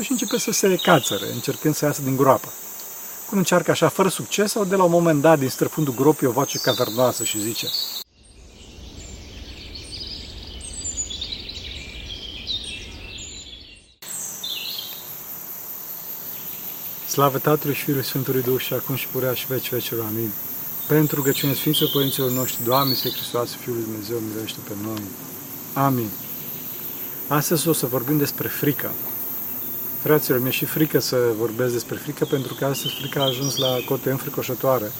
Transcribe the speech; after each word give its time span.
capul 0.00 0.16
și 0.16 0.22
începe 0.22 0.38
să 0.38 0.52
se 0.52 0.76
cațăre, 0.82 1.32
încercând 1.32 1.74
să 1.74 1.84
iasă 1.84 2.02
din 2.02 2.16
groapă. 2.16 2.48
Cum 3.28 3.38
încearcă 3.38 3.70
așa, 3.70 3.88
fără 3.88 4.08
succes, 4.08 4.50
sau 4.50 4.64
de 4.64 4.76
la 4.76 4.82
un 4.82 4.90
moment 4.90 5.20
dat, 5.20 5.38
din 5.38 5.48
străfundul 5.48 5.94
gropii, 5.94 6.26
o 6.26 6.30
voce 6.30 6.58
cavernoasă 6.58 7.24
și 7.24 7.40
zice 7.40 7.66
Slavă 17.08 17.38
Tatălui 17.38 17.74
și 17.74 17.82
Fiului 17.82 18.04
Sfântului 18.04 18.42
Duh 18.42 18.60
și 18.60 18.74
acum 18.74 18.94
și 18.94 19.06
purea 19.06 19.34
și 19.34 19.46
veci 19.46 19.70
vecilor. 19.70 20.04
Amin. 20.04 20.30
Pentru 20.88 21.14
rugăciunea 21.16 21.54
Sfinților 21.54 21.90
Părinților 21.90 22.30
noștri, 22.30 22.64
Doamne, 22.64 22.94
Să 22.94 23.08
Hristos, 23.08 23.50
Fiul 23.54 23.74
lui 23.74 23.84
Dumnezeu, 23.84 24.18
miluiește 24.18 24.58
pe 24.64 24.72
noi. 24.82 25.02
Amin. 25.72 26.10
Astăzi 27.28 27.68
o 27.68 27.72
să 27.72 27.86
vorbim 27.86 28.18
despre 28.18 28.48
frică. 28.48 28.90
Fraților, 30.02 30.40
mi-e 30.40 30.50
și 30.50 30.64
frică 30.64 30.98
să 30.98 31.16
vorbesc 31.38 31.72
despre 31.72 31.96
frică, 31.96 32.24
pentru 32.24 32.54
că 32.54 32.64
astăzi 32.64 32.94
frica 32.94 33.20
a 33.20 33.26
ajuns 33.26 33.56
la 33.56 33.78
cote 33.86 34.10
înfricoșătoare. 34.10 34.92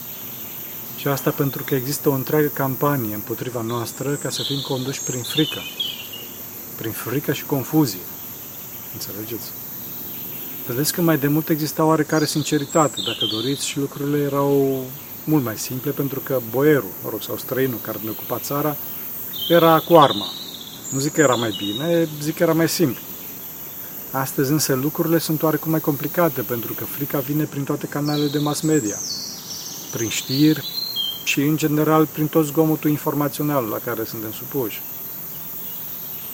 Și 0.97 1.09
asta 1.09 1.31
pentru 1.31 1.65
că 1.65 1.75
există 1.75 2.09
o 2.09 2.13
întreagă 2.13 2.47
campanie 2.47 3.15
împotriva 3.15 3.61
noastră 3.61 4.11
ca 4.23 4.31
să 4.31 4.43
fim 4.43 4.61
conduși 4.69 5.01
prin 5.03 5.23
frică. 5.23 5.59
Prin 6.77 6.91
frică 6.91 7.33
și 7.33 7.45
confuzie. 7.45 8.01
Înțelegeți? 8.93 9.51
Vedeți 10.67 10.93
că 10.93 11.01
mai 11.01 11.19
de 11.19 11.29
mult 11.29 11.49
exista 11.49 11.85
oarecare 11.85 12.25
sinceritate, 12.25 13.03
dacă 13.07 13.25
doriți, 13.31 13.67
și 13.67 13.79
lucrurile 13.79 14.19
erau 14.19 14.85
mult 15.25 15.45
mai 15.45 15.59
simple, 15.59 15.91
pentru 15.91 16.21
că 16.21 16.41
boierul, 16.51 16.91
mă 17.03 17.11
rog, 17.11 17.23
sau 17.23 17.37
străinul 17.37 17.79
care 17.83 17.99
ne 18.05 18.11
ocupa 18.11 18.39
țara, 18.39 18.77
era 19.49 19.79
cu 19.79 19.97
arma. 19.97 20.27
Nu 20.91 20.99
zic 20.99 21.13
că 21.13 21.21
era 21.21 21.35
mai 21.35 21.55
bine, 21.59 22.09
zic 22.21 22.37
că 22.37 22.43
era 22.43 22.53
mai 22.53 22.69
simplu. 22.69 23.09
Astăzi 24.13 24.51
însă 24.51 24.75
lucrurile 24.75 25.19
sunt 25.19 25.43
oarecum 25.43 25.71
mai 25.71 25.81
complicate, 25.81 26.41
pentru 26.41 26.73
că 26.73 26.85
frica 26.85 27.19
vine 27.19 27.45
prin 27.45 27.65
toate 27.65 27.87
canalele 27.87 28.29
de 28.29 28.39
mass 28.39 28.61
media, 28.61 28.97
prin 29.93 30.09
știri 30.09 30.65
și, 31.25 31.41
în 31.41 31.57
general, 31.57 32.07
prin 32.07 32.27
tot 32.27 32.47
zgomotul 32.47 32.91
informațional 32.91 33.65
la 33.65 33.79
care 33.79 34.05
suntem 34.05 34.33
supuși. 34.33 34.81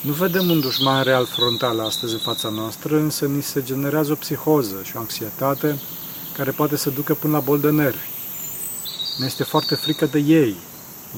Nu 0.01 0.13
vedem 0.13 0.51
un 0.51 0.61
dușman 0.61 1.03
real 1.03 1.27
frontal 1.27 1.81
astăzi 1.81 2.13
în 2.13 2.19
fața 2.19 2.49
noastră, 2.49 2.97
însă 2.97 3.27
ni 3.27 3.43
se 3.43 3.63
generează 3.63 4.13
o 4.13 4.15
psihoză 4.15 4.77
și 4.85 4.97
o 4.97 4.99
anxietate 4.99 5.79
care 6.37 6.51
poate 6.51 6.77
să 6.77 6.91
ducă 6.91 7.15
până 7.15 7.33
la 7.33 7.41
bol 7.41 7.61
de 7.61 7.71
nervi. 7.71 8.09
Ne 9.19 9.27
este 9.27 9.45
foarte 9.45 9.75
frică 9.75 10.07
de 10.07 10.19
ei, 10.19 10.57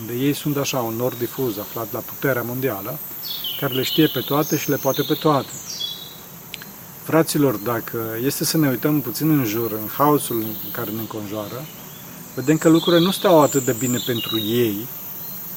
unde 0.00 0.12
ei 0.12 0.32
sunt 0.32 0.56
așa 0.56 0.78
un 0.78 0.94
nord 0.94 1.18
difuz 1.18 1.58
aflat 1.58 1.92
la 1.92 1.98
puterea 1.98 2.42
mondială, 2.42 2.98
care 3.60 3.74
le 3.74 3.82
știe 3.82 4.06
pe 4.06 4.20
toate 4.20 4.56
și 4.56 4.70
le 4.70 4.76
poate 4.76 5.02
pe 5.02 5.14
toate. 5.14 5.48
Fraților, 7.08 7.54
dacă 7.54 7.98
este 8.24 8.44
să 8.44 8.56
ne 8.56 8.68
uităm 8.68 9.00
puțin 9.00 9.38
în 9.38 9.44
jur, 9.44 9.72
în 9.72 9.88
haosul 9.96 10.36
în 10.36 10.70
care 10.72 10.90
ne 10.90 11.00
înconjoară, 11.00 11.64
vedem 12.34 12.56
că 12.56 12.68
lucrurile 12.68 13.04
nu 13.04 13.10
stau 13.10 13.42
atât 13.42 13.64
de 13.64 13.72
bine 13.72 13.98
pentru 14.06 14.38
ei, 14.38 14.86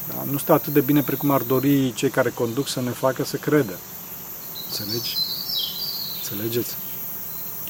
da? 0.08 0.24
Nu 0.32 0.38
stă 0.38 0.54
atât 0.54 0.74
de 0.74 0.80
bine 0.82 1.02
precum 1.02 1.32
ar 1.32 1.42
dori 1.42 1.94
cei 1.94 2.10
care 2.10 2.30
conduc 2.30 2.68
să 2.68 2.82
ne 2.82 2.90
facă 2.90 3.24
să 3.24 3.38
credă. 3.38 3.74
Înțelegi? 4.66 5.18
Înțelegeți? 6.22 6.76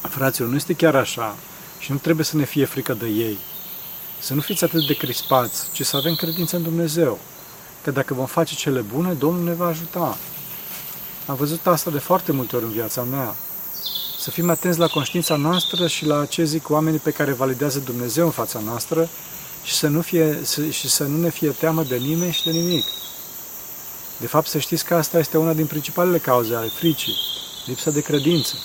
Fraților, 0.02 0.50
nu 0.50 0.56
este 0.56 0.74
chiar 0.74 0.96
așa 0.96 1.36
și 1.80 1.92
nu 1.92 1.98
trebuie 1.98 2.26
să 2.26 2.38
ne 2.38 2.46
fie 2.46 2.66
frică 2.66 2.94
de 2.94 3.08
ei. 3.08 3.38
Să 4.20 4.34
nu 4.34 4.42
fiți 4.42 4.64
atât 4.64 4.88
de 4.88 4.94
crispați, 4.94 5.72
ci 5.72 5.86
să 5.86 5.98
avem 5.98 6.16
credință 6.16 6.56
în 6.56 6.64
Dumnezeu. 6.64 7.20
Că 7.84 7.92
dacă 7.92 8.14
vom 8.14 8.26
face 8.26 8.56
cele 8.56 8.80
bune, 8.80 9.14
Domnul 9.14 9.44
ne 9.44 9.54
va 9.54 9.66
ajuta. 9.66 10.18
Am 11.28 11.36
văzut 11.36 11.68
asta 11.68 11.92
de 11.92 12.00
foarte 12.00 12.32
multe 12.32 12.56
ori 12.56 12.66
în 12.66 12.72
viața 12.72 13.02
mea. 13.02 13.36
Să 14.22 14.30
fim 14.30 14.50
atenți 14.50 14.80
la 14.80 14.88
conștiința 14.88 15.36
noastră 15.36 15.88
și 15.88 16.06
la 16.06 16.26
ce 16.26 16.44
zic 16.44 16.70
oamenii 16.70 17.00
pe 17.00 17.12
care 17.12 17.32
validează 17.32 17.80
Dumnezeu 17.80 18.26
în 18.26 18.32
fața 18.32 18.60
noastră 18.60 19.10
și 19.64 19.74
să 19.74 19.88
nu, 19.88 20.02
fie, 20.02 20.40
să, 20.42 20.70
și 20.70 20.90
să 20.90 21.04
nu 21.04 21.18
ne 21.18 21.30
fie 21.30 21.50
teamă 21.50 21.84
de 21.84 21.96
nimeni 21.96 22.32
și 22.32 22.44
de 22.44 22.52
nimic. 22.52 22.86
De 24.20 24.28
fapt, 24.28 24.48
să 24.48 24.60
știți 24.60 24.86
că 24.86 24.96
asta 24.96 25.20
este 25.20 25.38
una 25.38 25.54
din 25.54 25.66
principalele 25.66 26.18
cauze 26.18 26.56
ale 26.56 26.68
fricii, 26.68 27.16
lipsa 27.66 27.92
de 27.92 28.02
credință. 28.02 28.56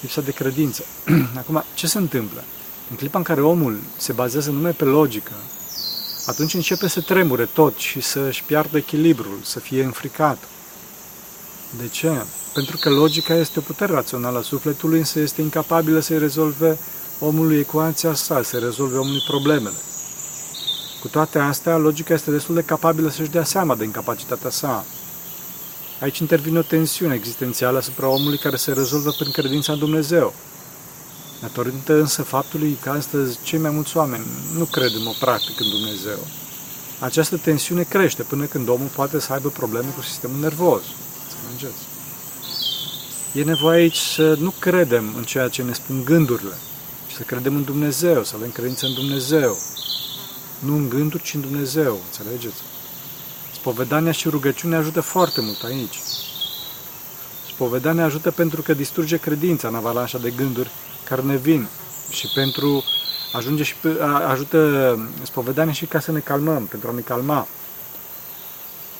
Lipsa 0.00 0.20
de 0.20 0.30
credință. 0.30 0.84
Acum, 1.40 1.64
ce 1.74 1.86
se 1.86 1.98
întâmplă? 1.98 2.44
În 2.90 2.96
clipa 2.96 3.18
în 3.18 3.24
care 3.24 3.40
omul 3.40 3.80
se 3.96 4.12
bazează 4.12 4.50
numai 4.50 4.72
pe 4.72 4.84
logică, 4.84 5.32
atunci 6.26 6.54
începe 6.54 6.88
să 6.88 7.00
tremure 7.00 7.44
tot 7.44 7.76
și 7.76 8.00
să-și 8.00 8.42
piardă 8.42 8.76
echilibrul, 8.76 9.38
să 9.42 9.60
fie 9.60 9.84
înfricat. 9.84 10.38
De 11.78 11.88
ce? 11.88 12.22
Pentru 12.58 12.76
că 12.76 12.90
logica 12.90 13.34
este 13.34 13.58
o 13.58 13.62
putere 13.62 13.92
rațională 13.92 14.38
a 14.38 14.42
sufletului, 14.42 14.98
însă 14.98 15.20
este 15.20 15.40
incapabilă 15.40 16.00
să-i 16.00 16.18
rezolve 16.18 16.78
omului 17.20 17.58
ecuația 17.58 18.14
sa, 18.14 18.42
să 18.42 18.58
rezolve 18.58 18.96
omului 18.96 19.24
problemele. 19.28 19.76
Cu 21.00 21.08
toate 21.08 21.38
astea, 21.38 21.76
logica 21.76 22.14
este 22.14 22.30
destul 22.30 22.54
de 22.54 22.62
capabilă 22.62 23.10
să-și 23.10 23.30
dea 23.30 23.44
seama 23.44 23.74
de 23.74 23.84
incapacitatea 23.84 24.50
sa. 24.50 24.84
Aici 26.00 26.18
intervine 26.18 26.58
o 26.58 26.62
tensiune 26.62 27.14
existențială 27.14 27.78
asupra 27.78 28.08
omului 28.08 28.38
care 28.38 28.56
se 28.56 28.72
rezolvă 28.72 29.10
prin 29.10 29.30
credința 29.30 29.72
în 29.72 29.78
Dumnezeu. 29.78 30.34
Datorită 31.40 31.92
însă 31.92 32.22
faptului 32.22 32.78
că 32.82 32.90
astăzi 32.90 33.38
cei 33.42 33.58
mai 33.58 33.70
mulți 33.70 33.96
oameni 33.96 34.26
nu 34.56 34.64
cred 34.64 34.94
în 34.94 35.06
o 35.06 35.14
practică 35.20 35.62
în 35.62 35.70
Dumnezeu. 35.70 36.18
Această 36.98 37.36
tensiune 37.36 37.82
crește 37.82 38.22
până 38.22 38.44
când 38.44 38.68
omul 38.68 38.88
poate 38.94 39.20
să 39.20 39.32
aibă 39.32 39.48
probleme 39.48 39.88
cu 39.96 40.02
sistemul 40.02 40.40
nervos. 40.40 40.82
Înțelegeți? 41.50 41.97
E 43.32 43.42
nevoie 43.42 43.80
aici 43.80 43.96
să 43.96 44.36
nu 44.38 44.50
credem 44.58 45.14
în 45.16 45.22
ceea 45.22 45.48
ce 45.48 45.62
ne 45.62 45.72
spun 45.72 46.04
gândurile, 46.04 46.54
să 47.16 47.22
credem 47.22 47.54
în 47.54 47.64
Dumnezeu, 47.64 48.24
să 48.24 48.32
avem 48.36 48.50
credință 48.50 48.86
în 48.86 48.94
Dumnezeu. 48.94 49.56
Nu 50.58 50.74
în 50.74 50.88
gânduri, 50.88 51.22
ci 51.22 51.34
în 51.34 51.40
Dumnezeu, 51.40 52.00
înțelegeți? 52.04 52.62
Spovedania 53.54 54.12
și 54.12 54.28
rugăciunea 54.28 54.78
ajută 54.78 55.00
foarte 55.00 55.40
mult 55.40 55.62
aici. 55.62 56.00
Spovedania 57.48 58.04
ajută 58.04 58.30
pentru 58.30 58.62
că 58.62 58.74
distruge 58.74 59.16
credința 59.16 59.68
în 59.68 59.74
avalanșa 59.74 60.18
de 60.18 60.30
gânduri 60.30 60.70
care 61.04 61.22
ne 61.22 61.36
vin 61.36 61.68
și 62.10 62.26
pentru 62.34 62.84
ajunge 63.32 63.62
și 63.62 63.74
ajută 64.28 64.98
spovedania 65.22 65.72
și 65.72 65.86
ca 65.86 66.00
să 66.00 66.12
ne 66.12 66.18
calmăm, 66.18 66.66
pentru 66.66 66.88
a 66.88 66.92
ne 66.92 67.00
calma. 67.00 67.46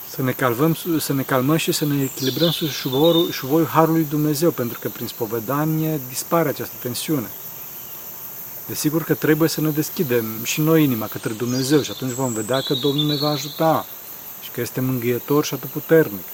Să 0.09 0.21
ne, 0.21 0.31
calvăm, 0.31 0.77
să 0.99 1.13
ne 1.13 1.21
calmăm 1.21 1.57
și 1.57 1.71
să 1.71 1.85
ne 1.85 2.03
echilibrăm 2.03 2.51
sub 2.51 2.69
șuvoiul, 2.69 3.31
șuvoiul 3.31 3.67
Harului 3.67 4.05
Dumnezeu, 4.09 4.51
pentru 4.51 4.79
că 4.79 4.89
prin 4.89 5.07
spovedanie 5.07 5.99
dispare 6.07 6.49
această 6.49 6.75
tensiune. 6.81 7.27
Desigur 8.67 9.03
că 9.03 9.13
trebuie 9.13 9.49
să 9.49 9.61
ne 9.61 9.69
deschidem 9.69 10.25
și 10.43 10.61
noi 10.61 10.83
inima 10.83 11.07
către 11.07 11.33
Dumnezeu 11.33 11.81
și 11.81 11.91
atunci 11.91 12.11
vom 12.11 12.33
vedea 12.33 12.61
că 12.61 12.73
Domnul 12.73 13.05
ne 13.05 13.15
va 13.15 13.29
ajuta 13.29 13.85
și 14.41 14.49
că 14.51 14.61
este 14.61 14.81
mângâietor 14.81 15.45
și 15.45 15.53
atât 15.53 15.69
puternic. 15.69 16.25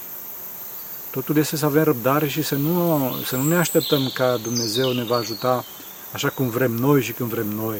Totul 1.11 1.37
este 1.37 1.57
să 1.57 1.65
avem 1.65 1.83
răbdare 1.83 2.27
și 2.27 2.41
să 2.41 2.55
nu, 2.55 3.15
să 3.25 3.35
nu 3.35 3.43
ne 3.43 3.55
așteptăm 3.55 4.11
ca 4.13 4.37
Dumnezeu 4.43 4.91
ne 4.91 5.03
va 5.03 5.15
ajuta 5.15 5.65
așa 6.11 6.29
cum 6.29 6.49
vrem 6.49 6.71
noi 6.71 7.01
și 7.01 7.11
când 7.11 7.29
vrem 7.29 7.47
noi. 7.47 7.77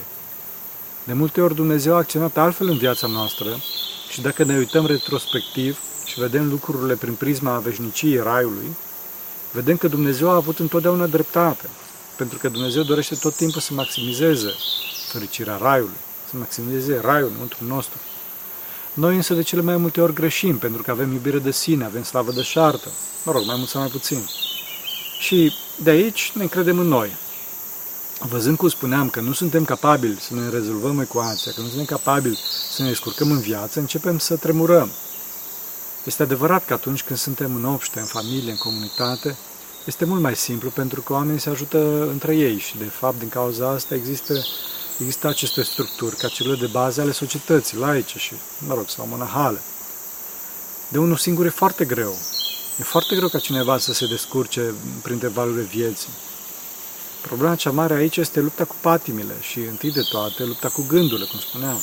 De 1.04 1.14
multe 1.14 1.42
ori 1.42 1.56
Dumnezeu 1.56 1.94
a 1.94 1.98
acționat 1.98 2.38
altfel 2.38 2.68
în 2.68 2.78
viața 2.78 3.08
noastră 3.08 3.48
și 4.16 4.22
dacă 4.22 4.44
ne 4.44 4.58
uităm 4.58 4.86
retrospectiv 4.86 5.80
și 6.06 6.20
vedem 6.20 6.50
lucrurile 6.50 6.96
prin 6.96 7.14
prisma 7.14 7.58
veșniciei 7.58 8.18
Raiului, 8.18 8.76
vedem 9.52 9.78
că 9.78 9.88
Dumnezeu 9.88 10.30
a 10.30 10.36
avut 10.36 10.60
întotdeauna 10.60 11.08
dreptate 11.08 11.70
pentru 12.16 12.38
că 12.38 12.50
Dumnezeu 12.50 12.84
dorește 12.84 13.16
tot 13.16 13.36
timpul 13.36 13.62
să 13.62 13.74
maximizeze 13.74 14.54
fericirea 15.12 15.58
raiului, 15.62 15.98
să 16.30 16.38
maximizeze 16.38 17.00
raiul 17.04 17.30
înăuntru 17.34 17.66
nostru. 17.68 17.98
Noi 18.94 19.16
însă 19.16 19.34
de 19.34 19.42
cele 19.42 19.62
mai 19.62 19.78
multe 19.78 20.02
ori 20.02 20.14
greșim, 20.14 20.58
pentru 20.58 20.82
că 20.82 20.92
avem 20.92 21.12
iubire 21.12 21.40
de 21.40 21.52
sine, 21.52 21.86
avem 21.86 22.04
slavă 22.04 22.32
de 22.32 22.42
șartă, 22.42 22.90
mă 23.24 23.32
rog, 23.32 23.46
mai 23.46 23.56
mult 23.58 23.70
sau 23.70 23.82
mai 23.82 23.90
puțin. 23.90 24.30
Și 25.20 25.54
de 25.84 25.90
aici 25.90 26.32
ne 26.36 26.42
încredem 26.42 26.80
în 26.80 26.88
noi. 26.88 27.12
Văzând 28.30 28.58
cum 28.58 28.70
spuneam 28.70 29.10
că 29.10 29.20
nu 29.20 29.34
suntem 29.34 29.66
capabili 29.66 30.20
să 30.20 30.34
ne 30.34 30.50
rezolvăm 30.50 31.00
ecuația, 31.00 31.52
că 31.56 31.62
nu 31.62 31.68
suntem 31.68 31.86
capabili 31.86 32.40
să 32.70 32.82
ne 32.82 32.88
descurcăm 32.88 33.32
în 33.32 33.40
viață, 33.40 33.80
începem 33.80 34.18
să 34.18 34.36
tremurăm. 34.36 34.90
Este 36.04 36.24
adevărat 36.24 36.66
că 36.66 36.74
atunci 36.74 37.04
când 37.04 37.20
suntem 37.20 37.56
în 37.56 37.66
obște, 37.66 38.00
în 38.00 38.06
familie, 38.06 38.52
în 38.52 38.58
comunitate, 38.58 39.38
este 39.86 40.06
mult 40.06 40.22
mai 40.22 40.36
simplu 40.36 40.70
pentru 40.70 41.02
că 41.02 41.14
oamenii 41.14 41.40
se 41.40 41.50
ajută 41.50 42.08
între 42.12 42.36
ei 42.36 42.58
și, 42.58 42.78
de 42.78 42.84
fapt, 42.84 43.20
din 43.20 43.30
cauza 43.30 43.70
asta 43.70 43.96
există, 43.96 44.34
există 45.00 45.28
aceste 45.28 45.62
structuri 45.62 46.16
ca 46.16 46.28
cele 46.28 46.56
de 46.56 46.68
bază 46.72 47.02
ale 47.02 47.12
societății, 47.12 47.78
laice 47.78 48.18
și, 48.18 48.34
mă 48.68 48.74
rog, 48.74 48.90
sau 48.90 49.08
monahale. 49.10 49.62
De 50.88 50.98
unul 50.98 51.18
singur 51.18 51.46
e 51.46 51.50
foarte 51.50 51.86
greu. 51.86 52.16
E 52.80 52.84
foarte 52.84 53.16
greu 53.16 53.28
ca 53.28 53.40
cineva 53.40 53.78
să 53.78 53.94
se 53.94 54.08
descurce 54.08 54.74
printre 55.02 55.28
valurile 55.28 55.64
vieții. 55.64 56.10
Problema 57.26 57.56
cea 57.56 57.72
mare 57.72 57.94
aici 57.94 58.18
este 58.18 58.40
lupta 58.40 58.64
cu 58.64 58.76
patimile 58.82 59.34
și, 59.42 59.60
întâi 59.60 59.92
de 59.92 60.02
toate, 60.10 60.44
lupta 60.44 60.70
cu 60.70 60.86
gândurile, 60.88 61.26
cum 61.26 61.40
spuneam. 61.40 61.82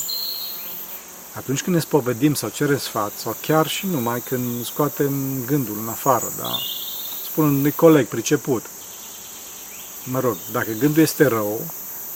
Atunci 1.35 1.61
când 1.61 1.75
ne 1.75 1.81
spovedim 1.81 2.33
sau 2.33 2.49
cerem 2.49 2.77
sfat, 2.77 3.11
sau 3.17 3.35
chiar 3.41 3.67
și 3.67 3.87
numai 3.87 4.21
când 4.21 4.65
scoatem 4.65 5.43
gândul 5.45 5.77
în 5.81 5.87
afară, 5.87 6.31
da? 6.37 6.57
spun 7.25 7.45
unui 7.45 7.71
coleg 7.71 8.07
priceput. 8.07 8.65
mă 10.03 10.19
rog, 10.19 10.37
dacă 10.51 10.71
gândul 10.79 11.01
este 11.01 11.27
rău, 11.27 11.61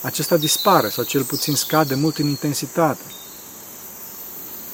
acesta 0.02 0.38
dispare 0.38 0.90
sau 0.90 1.04
cel 1.04 1.24
puțin 1.24 1.56
scade 1.56 1.96
mult 1.96 2.18
în 2.18 2.28
intensitate. 2.28 3.04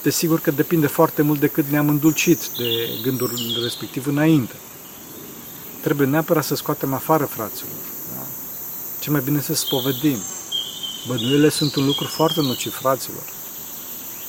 Desigur 0.04 0.40
că 0.40 0.52
depinde 0.52 0.88
foarte 0.88 1.22
mult 1.22 1.40
de 1.40 1.48
cât 1.48 1.66
ne-am 1.70 1.90
îndulcit 1.90 2.48
de 2.58 3.00
gândul 3.04 3.32
respectiv 3.62 4.08
înainte. 4.08 4.56
Trebuie 5.82 6.08
neapărat 6.08 6.44
să 6.44 6.56
scoatem 6.56 6.94
afară, 6.94 7.26
fraților. 7.26 7.93
Da? 9.04 9.10
Ce 9.10 9.16
mai 9.16 9.22
bine 9.26 9.42
să 9.42 9.54
spovedim. 9.54 10.18
Bănuiele 11.08 11.50
sunt 11.50 11.76
un 11.76 11.86
lucru 11.86 12.08
foarte 12.08 12.42
nociv, 12.42 12.74
fraților. 12.74 13.24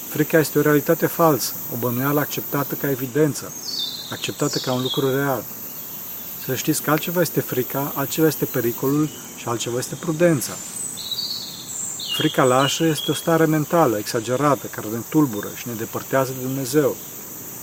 Frica 0.08 0.38
este 0.38 0.58
o 0.58 0.62
realitate 0.62 1.06
falsă, 1.06 1.52
o 1.72 1.76
bănuială 1.76 2.20
acceptată 2.20 2.74
ca 2.74 2.90
evidență, 2.90 3.52
acceptată 4.10 4.58
ca 4.58 4.72
un 4.72 4.82
lucru 4.82 5.16
real. 5.16 5.44
Să 6.44 6.54
știți 6.54 6.82
că 6.82 6.90
altceva 6.90 7.20
este 7.20 7.40
frica, 7.40 7.92
altceva 7.94 8.26
este 8.26 8.44
pericolul 8.44 9.08
și 9.36 9.48
altceva 9.48 9.78
este 9.78 9.94
prudența. 9.94 10.52
Frica 12.16 12.44
lașă 12.44 12.84
este 12.84 13.10
o 13.10 13.14
stare 13.14 13.44
mentală 13.44 13.98
exagerată 13.98 14.66
care 14.66 14.86
ne 14.86 14.98
tulbură 15.08 15.48
și 15.56 15.68
ne 15.68 15.74
depărtează 15.74 16.32
de 16.38 16.42
Dumnezeu, 16.42 16.96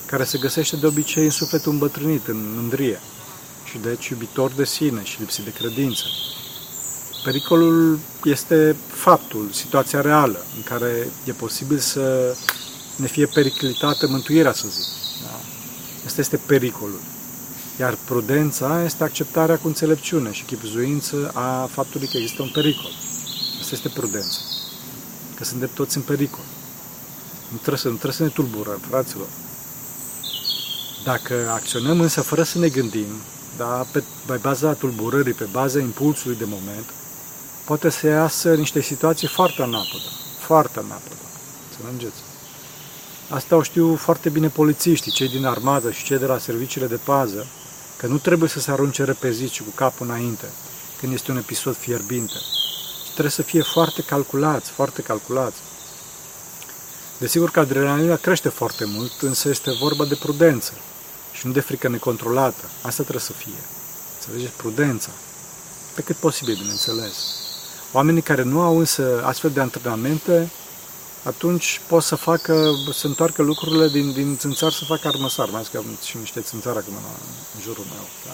care 0.05 0.23
se 0.23 0.37
găsește 0.37 0.75
de 0.75 0.85
obicei 0.85 1.23
în 1.23 1.29
sufletul 1.29 1.71
îmbătrânit, 1.71 2.27
în 2.27 2.53
mândrie 2.55 2.99
și 3.65 3.77
deci 3.77 4.07
iubitor 4.07 4.51
de 4.51 4.65
sine 4.65 5.03
și 5.03 5.19
lipsit 5.19 5.43
de 5.43 5.51
credință. 5.51 6.03
Pericolul 7.23 7.99
este 8.23 8.75
faptul, 8.87 9.49
situația 9.51 10.01
reală, 10.01 10.45
în 10.55 10.63
care 10.63 11.07
e 11.23 11.31
posibil 11.31 11.77
să 11.77 12.35
ne 12.95 13.07
fie 13.07 13.25
periclitată 13.25 14.07
mântuirea, 14.07 14.53
să 14.53 14.67
zic. 14.67 14.85
Da? 15.23 15.39
Asta 16.05 16.21
este 16.21 16.37
pericolul. 16.45 16.99
Iar 17.79 17.97
prudența 18.05 18.83
este 18.83 19.03
acceptarea 19.03 19.57
cu 19.57 19.67
înțelepciune 19.67 20.31
și 20.31 20.43
chipzuință 20.43 21.31
a 21.33 21.65
faptului 21.65 22.07
că 22.07 22.17
există 22.17 22.41
un 22.41 22.49
pericol. 22.53 22.91
Asta 23.59 23.75
este 23.75 23.89
prudența. 23.89 24.39
Că 25.35 25.43
suntem 25.43 25.69
toți 25.73 25.97
în 25.97 26.03
pericol. 26.03 26.45
Nu 27.49 27.57
trebuie 27.57 27.77
să, 27.77 27.87
nu 27.87 27.93
trebuie 27.93 28.13
să 28.13 28.23
ne 28.23 28.29
tulburăm, 28.29 28.79
fraților. 28.89 29.27
Dacă 31.03 31.51
acționăm 31.53 31.99
însă 31.99 32.21
fără 32.21 32.43
să 32.43 32.57
ne 32.57 32.67
gândim, 32.67 33.07
da, 33.57 33.85
pe, 33.91 34.03
pe 34.25 34.39
baza 34.41 34.73
tulburării, 34.73 35.33
pe 35.33 35.47
baza 35.51 35.79
impulsului 35.79 36.37
de 36.37 36.45
moment, 36.47 36.85
poate 37.65 37.89
să 37.89 38.07
iasă 38.07 38.53
niște 38.53 38.81
situații 38.81 39.27
foarte 39.27 39.61
anapădă, 39.61 40.09
foarte 40.39 40.79
anapădă. 40.79 41.15
Să 41.71 41.77
înțelegeți? 41.81 42.21
Asta 43.29 43.55
o 43.55 43.63
știu 43.63 43.95
foarte 43.95 44.29
bine 44.29 44.47
polițiștii, 44.47 45.11
cei 45.11 45.29
din 45.29 45.45
armată 45.45 45.91
și 45.91 46.03
cei 46.03 46.17
de 46.17 46.25
la 46.25 46.37
serviciile 46.37 46.87
de 46.87 46.99
pază, 47.03 47.47
că 47.97 48.07
nu 48.07 48.17
trebuie 48.17 48.49
să 48.49 48.59
se 48.59 48.71
arunce 48.71 49.03
repeziți 49.03 49.57
cu 49.57 49.69
capul 49.75 50.05
înainte, 50.05 50.49
când 50.99 51.13
este 51.13 51.31
un 51.31 51.37
episod 51.37 51.75
fierbinte. 51.75 52.35
Trebuie 53.11 53.31
să 53.31 53.41
fie 53.41 53.61
foarte 53.61 54.01
calculați, 54.01 54.69
foarte 54.69 55.01
calculați. 55.01 55.57
Desigur 57.17 57.51
că 57.51 57.59
adrenalina 57.59 58.15
crește 58.15 58.49
foarte 58.49 58.85
mult, 58.85 59.21
însă 59.21 59.49
este 59.49 59.71
vorba 59.79 60.05
de 60.05 60.15
prudență 60.15 60.73
și 61.31 61.47
nu 61.47 61.53
de 61.53 61.59
frică 61.59 61.87
necontrolată. 61.87 62.63
Asta 62.81 63.01
trebuie 63.01 63.23
să 63.23 63.33
fie. 63.33 63.61
Înțelegeți? 64.19 64.55
Prudența. 64.55 65.09
Pe 65.95 66.01
cât 66.01 66.15
posibil, 66.15 66.55
bineînțeles. 66.55 67.15
Oamenii 67.91 68.21
care 68.21 68.43
nu 68.43 68.61
au 68.61 68.77
însă 68.77 69.21
astfel 69.25 69.51
de 69.51 69.59
antrenamente, 69.59 70.49
atunci 71.23 71.81
pot 71.87 72.03
să 72.03 72.15
facă, 72.15 72.71
să 72.93 73.07
întoarcă 73.07 73.41
lucrurile 73.41 73.87
din, 73.87 74.11
din 74.11 74.37
țânțar 74.37 74.71
să 74.71 74.85
facă 74.85 75.07
armăsar. 75.07 75.49
Mai 75.49 75.67
că 75.71 75.77
am 75.77 75.85
și 76.03 76.17
niște 76.17 76.41
țânțar 76.41 76.75
acum 76.75 76.93
în 77.55 77.61
jurul 77.61 77.85
meu. 77.93 78.07
Da? 78.25 78.33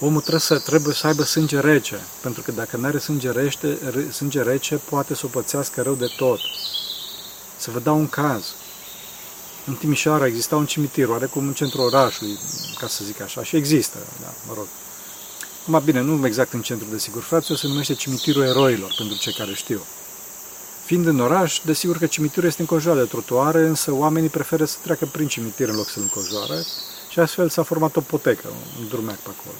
Omul 0.00 0.20
trebuie 0.20 0.40
să, 0.40 0.58
trebuie 0.58 0.94
să 0.94 1.06
aibă 1.06 1.22
sânge 1.22 1.60
rece, 1.60 2.00
pentru 2.22 2.42
că 2.42 2.52
dacă 2.52 2.76
nu 2.76 2.86
are 2.86 2.98
sânge, 2.98 3.30
rește, 3.30 3.78
sânge 4.12 4.42
rece, 4.42 4.74
poate 4.74 5.14
să 5.14 5.22
o 5.26 5.28
pățească 5.28 5.82
rău 5.82 5.94
de 5.94 6.12
tot. 6.16 6.38
Să 7.56 7.70
vă 7.70 7.78
dau 7.78 7.98
un 7.98 8.08
caz. 8.08 8.44
În 9.66 9.74
Timișoara 9.74 10.26
exista 10.26 10.56
un 10.56 10.66
cimitir, 10.66 11.08
oarecum 11.08 11.46
în 11.46 11.52
centrul 11.52 11.84
orașului, 11.84 12.38
ca 12.78 12.88
să 12.88 13.04
zic 13.04 13.20
așa, 13.20 13.44
și 13.44 13.56
există, 13.56 13.98
da, 14.20 14.32
mă 14.46 14.52
rog. 14.56 14.66
Acum, 15.68 15.82
bine, 15.84 16.00
nu 16.00 16.26
exact 16.26 16.52
în 16.52 16.62
centru, 16.62 16.86
de 16.90 16.98
sigur, 16.98 17.22
fraților, 17.22 17.58
se 17.58 17.66
numește 17.66 17.94
cimitirul 17.94 18.42
eroilor, 18.42 18.94
pentru 18.96 19.16
cei 19.16 19.32
care 19.32 19.54
știu. 19.54 19.80
Fiind 20.84 21.06
în 21.06 21.20
oraș, 21.20 21.60
desigur 21.64 21.98
că 21.98 22.06
cimitirul 22.06 22.48
este 22.48 22.60
înconjurat 22.60 22.96
de 22.96 23.04
trotuare, 23.04 23.66
însă 23.66 23.92
oamenii 23.92 24.28
preferă 24.28 24.64
să 24.64 24.76
treacă 24.82 25.08
prin 25.12 25.28
cimitir 25.28 25.68
în 25.68 25.76
loc 25.76 25.88
să-l 25.88 26.02
înconjoare 26.02 26.64
și 27.08 27.18
astfel 27.20 27.48
s-a 27.48 27.62
format 27.62 27.96
o 27.96 28.00
potecă, 28.00 28.48
un 28.80 28.88
drumeac 28.88 29.16
pe 29.16 29.28
acolo. 29.38 29.56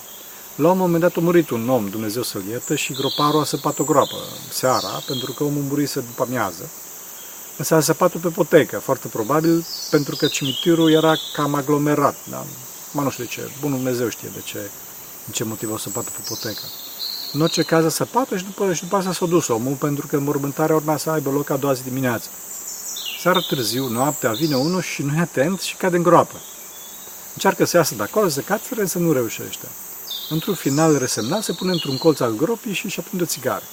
La 0.54 0.70
un 0.70 0.78
moment 0.78 1.00
dat 1.00 1.16
a 1.16 1.20
murit 1.20 1.50
un 1.50 1.68
om, 1.68 1.88
Dumnezeu 1.88 2.22
să-l 2.22 2.44
ierte, 2.50 2.74
și 2.74 2.92
groparul 2.92 3.40
a 3.40 3.44
săpat 3.44 3.78
o 3.78 3.84
groapă 3.84 4.16
seara, 4.50 5.02
pentru 5.06 5.32
că 5.32 5.44
omul 5.44 5.62
murise 5.62 6.00
după 6.00 6.22
amiază. 6.22 6.70
Însă 7.56 7.74
a 7.74 7.80
săpat-o 7.80 8.18
pe 8.18 8.28
potecă, 8.28 8.78
foarte 8.78 9.08
probabil, 9.08 9.66
pentru 9.90 10.16
că 10.16 10.26
cimitirul 10.26 10.92
era 10.92 11.14
cam 11.32 11.54
aglomerat. 11.54 12.16
Da? 12.30 12.44
Mă 12.92 13.02
nu 13.02 13.10
știu 13.10 13.24
de 13.24 13.30
ce, 13.30 13.50
bunul 13.60 13.76
Dumnezeu 13.76 14.08
știe 14.08 14.28
de 14.34 14.40
ce, 14.44 14.70
în 15.26 15.32
ce 15.32 15.44
motiv 15.44 15.72
a 15.72 15.78
săpat-o 15.78 16.10
pe 16.12 16.20
potecă. 16.28 16.62
În 17.32 17.40
orice 17.40 17.62
caz 17.62 17.84
a 17.84 17.88
săpat 17.88 18.28
și 18.36 18.44
după, 18.44 18.72
și 18.72 18.82
după 18.82 18.96
asta 18.96 19.12
s-a 19.12 19.26
dus 19.26 19.48
omul, 19.48 19.74
pentru 19.74 20.06
că 20.06 20.18
mormântarea 20.18 20.74
urma 20.74 20.96
să 20.96 21.10
aibă 21.10 21.30
loc 21.30 21.50
a 21.50 21.56
doua 21.56 21.72
zi 21.72 21.82
dimineață. 21.82 22.28
Seara 23.20 23.40
târziu, 23.40 23.88
noaptea, 23.88 24.32
vine 24.32 24.56
unul 24.56 24.82
și 24.82 25.02
nu 25.02 25.14
e 25.16 25.20
atent 25.20 25.60
și 25.60 25.76
cade 25.76 25.96
în 25.96 26.02
groapă. 26.02 26.40
Încearcă 27.34 27.64
să 27.64 27.76
iasă 27.76 27.94
de 27.94 28.02
acolo, 28.02 28.28
să 28.28 28.40
cațere, 28.40 28.80
însă 28.80 28.98
nu 28.98 29.12
reușește. 29.12 29.66
Într-un 30.28 30.54
final 30.54 30.98
resemnat, 30.98 31.42
se 31.42 31.52
pune 31.52 31.72
într-un 31.72 31.98
colț 31.98 32.20
al 32.20 32.32
gropii 32.32 32.72
și 32.72 32.84
își 32.84 32.98
aprinde 32.98 33.22
o 33.22 33.26
țigară. 33.26 33.64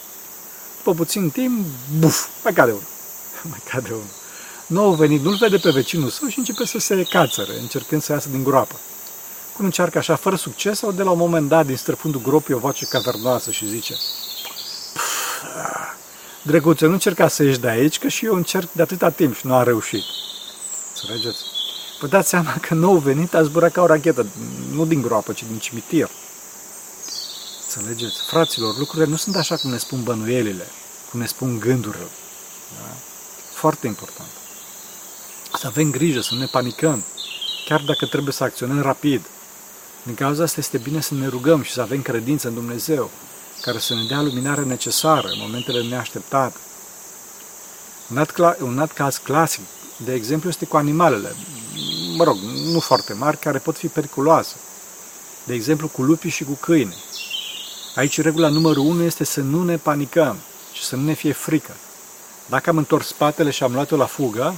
După 0.78 0.94
puțin 0.94 1.30
timp, 1.30 1.66
buf, 2.00 2.28
mai 2.44 2.54
cade 2.54 2.72
unul. 2.72 2.84
mai 3.50 3.60
cade 3.70 3.90
unul. 3.90 4.12
Nou 4.68 4.94
venit, 4.94 5.22
nu-l 5.22 5.36
vede 5.36 5.58
pe 5.58 5.70
vecinul 5.70 6.10
său 6.10 6.28
și 6.28 6.40
începe 6.40 6.66
să 6.66 6.78
se 6.80 7.04
cațere, 7.04 7.60
încercând 7.60 8.02
să 8.02 8.12
iasă 8.12 8.30
din 8.30 8.44
groapă. 8.44 8.76
Cum 9.56 9.66
încearcă 9.66 9.98
așa, 9.98 10.16
fără 10.16 10.36
succes, 10.36 10.78
sau 10.78 10.92
de 10.92 11.04
la 11.04 11.12
un 11.12 11.18
moment 11.18 11.48
dat, 11.48 11.66
din 11.66 11.78
străfundul 11.78 12.22
gropii, 12.22 12.54
o 12.54 12.58
voce 12.58 12.86
cavernoasă 12.86 13.52
și 13.52 13.68
zice 13.68 13.96
Drăguță, 16.42 16.86
nu 16.86 16.94
încerca 16.94 17.28
să 17.28 17.44
ieși 17.44 17.60
de 17.60 17.70
aici, 17.70 18.00
că 18.00 18.08
și 18.08 18.26
eu 18.26 18.36
încerc 18.36 18.72
de 18.72 18.82
atâta 18.82 19.10
timp 19.10 19.36
și 19.36 19.48
nu 19.48 19.54
a 19.54 19.64
reușit. 19.64 20.04
Înțelegeți? 20.94 21.44
Vă 22.00 22.08
dați 22.08 22.30
seama 22.30 22.58
că 22.62 22.74
nou 22.74 22.98
venit 22.98 23.34
a 23.34 23.44
zburat 23.44 23.72
ca 23.72 23.82
o 23.82 23.86
rachetă, 23.86 24.26
nu 24.72 24.86
din 24.86 25.02
groapă, 25.02 25.34
ci 25.34 25.44
din 25.44 25.58
cimitir. 25.58 26.10
Înțelegeți? 27.64 28.22
Fraților, 28.28 28.78
lucrurile 28.78 29.10
nu 29.10 29.16
sunt 29.16 29.36
așa 29.36 29.56
cum 29.56 29.72
ne 29.72 29.78
spun 29.78 30.04
bănuielile, 30.04 30.68
cum 31.10 31.20
ne 31.20 31.26
spun 31.26 31.60
gândurile. 31.60 32.08
Da? 32.78 32.96
Foarte 33.54 33.88
important. 33.88 34.30
Să 35.60 35.68
avem 35.68 35.92
grijă, 35.92 36.22
să 36.22 36.34
nu 36.34 36.40
ne 36.40 36.46
panicăm, 36.46 37.04
chiar 37.66 37.82
dacă 37.82 38.06
trebuie 38.06 38.34
să 38.34 38.44
acționăm 38.44 38.82
rapid. 38.82 39.22
Din 40.04 40.16
cauza 40.16 40.44
asta 40.44 40.60
este 40.60 40.78
bine 40.78 41.02
să 41.02 41.14
ne 41.14 41.28
rugăm 41.28 41.62
și 41.62 41.72
să 41.72 41.82
avem 41.82 42.02
credință 42.02 42.48
în 42.48 42.54
Dumnezeu, 42.54 43.10
care 43.62 43.78
să 43.78 43.94
ne 43.94 44.04
dea 44.08 44.22
luminarea 44.22 44.64
necesară 44.64 45.28
în 45.28 45.38
momentele 45.40 45.84
neașteptate. 45.84 46.58
Un 48.12 48.18
alt, 48.18 48.60
un 48.62 48.80
alt 48.80 48.92
caz 48.92 49.18
clasic, 49.18 49.64
de 49.98 50.14
exemplu, 50.14 50.50
este 50.50 50.66
cu 50.66 50.78
animalele, 50.78 51.36
mă 52.16 52.24
rog, 52.24 52.38
nu 52.72 52.80
foarte 52.80 53.14
mari, 53.14 53.38
care 53.38 53.58
pot 53.58 53.78
fi 53.78 53.88
periculoase. 53.88 54.56
De 55.44 55.54
exemplu, 55.54 55.88
cu 55.88 56.02
lupii 56.02 56.30
și 56.30 56.44
cu 56.44 56.58
câini. 56.60 56.96
Aici 57.96 58.22
regula 58.22 58.48
numărul 58.48 58.86
unu 58.86 59.04
este 59.04 59.24
să 59.24 59.42
nu 59.42 59.64
ne 59.64 59.78
panicăm 59.78 60.38
și 60.74 60.84
să 60.84 60.96
nu 60.96 61.04
ne 61.04 61.14
fie 61.14 61.34
frică. 61.34 61.72
Dacă 62.46 62.70
am 62.70 62.78
întors 62.78 63.08
spatele 63.08 63.50
și 63.50 63.64
am 63.64 63.74
luat-o 63.74 63.96
la 63.96 64.06
fugă, 64.06 64.56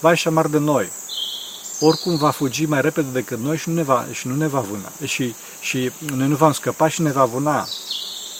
va 0.00 0.14
și 0.14 0.28
amar 0.28 0.46
de 0.46 0.58
noi. 0.58 0.90
Oricum 1.80 2.16
va 2.16 2.30
fugi 2.30 2.66
mai 2.66 2.80
repede 2.80 3.08
decât 3.12 3.38
noi 3.38 3.56
și 3.56 3.68
nu 3.68 3.74
ne 3.74 3.82
va, 3.82 4.06
și 4.12 4.26
nu 4.26 4.34
ne 4.34 4.46
va 4.46 4.60
vâna. 4.60 4.92
Și, 5.04 5.34
și 5.60 5.90
noi 6.14 6.28
nu 6.28 6.36
vom 6.36 6.52
scăpa 6.52 6.88
și 6.88 7.02
ne 7.02 7.12
va 7.12 7.24
vâna. 7.24 7.68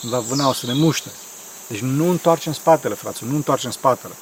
Ne 0.03 0.11
va 0.11 0.19
vâna, 0.19 0.49
o 0.49 0.53
să 0.53 0.67
ne 0.67 0.73
muște. 0.73 1.11
Deci 1.67 1.79
nu 1.79 2.09
întoarcem 2.11 2.53
spatele, 2.53 2.95
frate, 2.95 3.19
nu 3.29 3.35
întoarcem 3.35 3.71
spatele. 3.71 4.15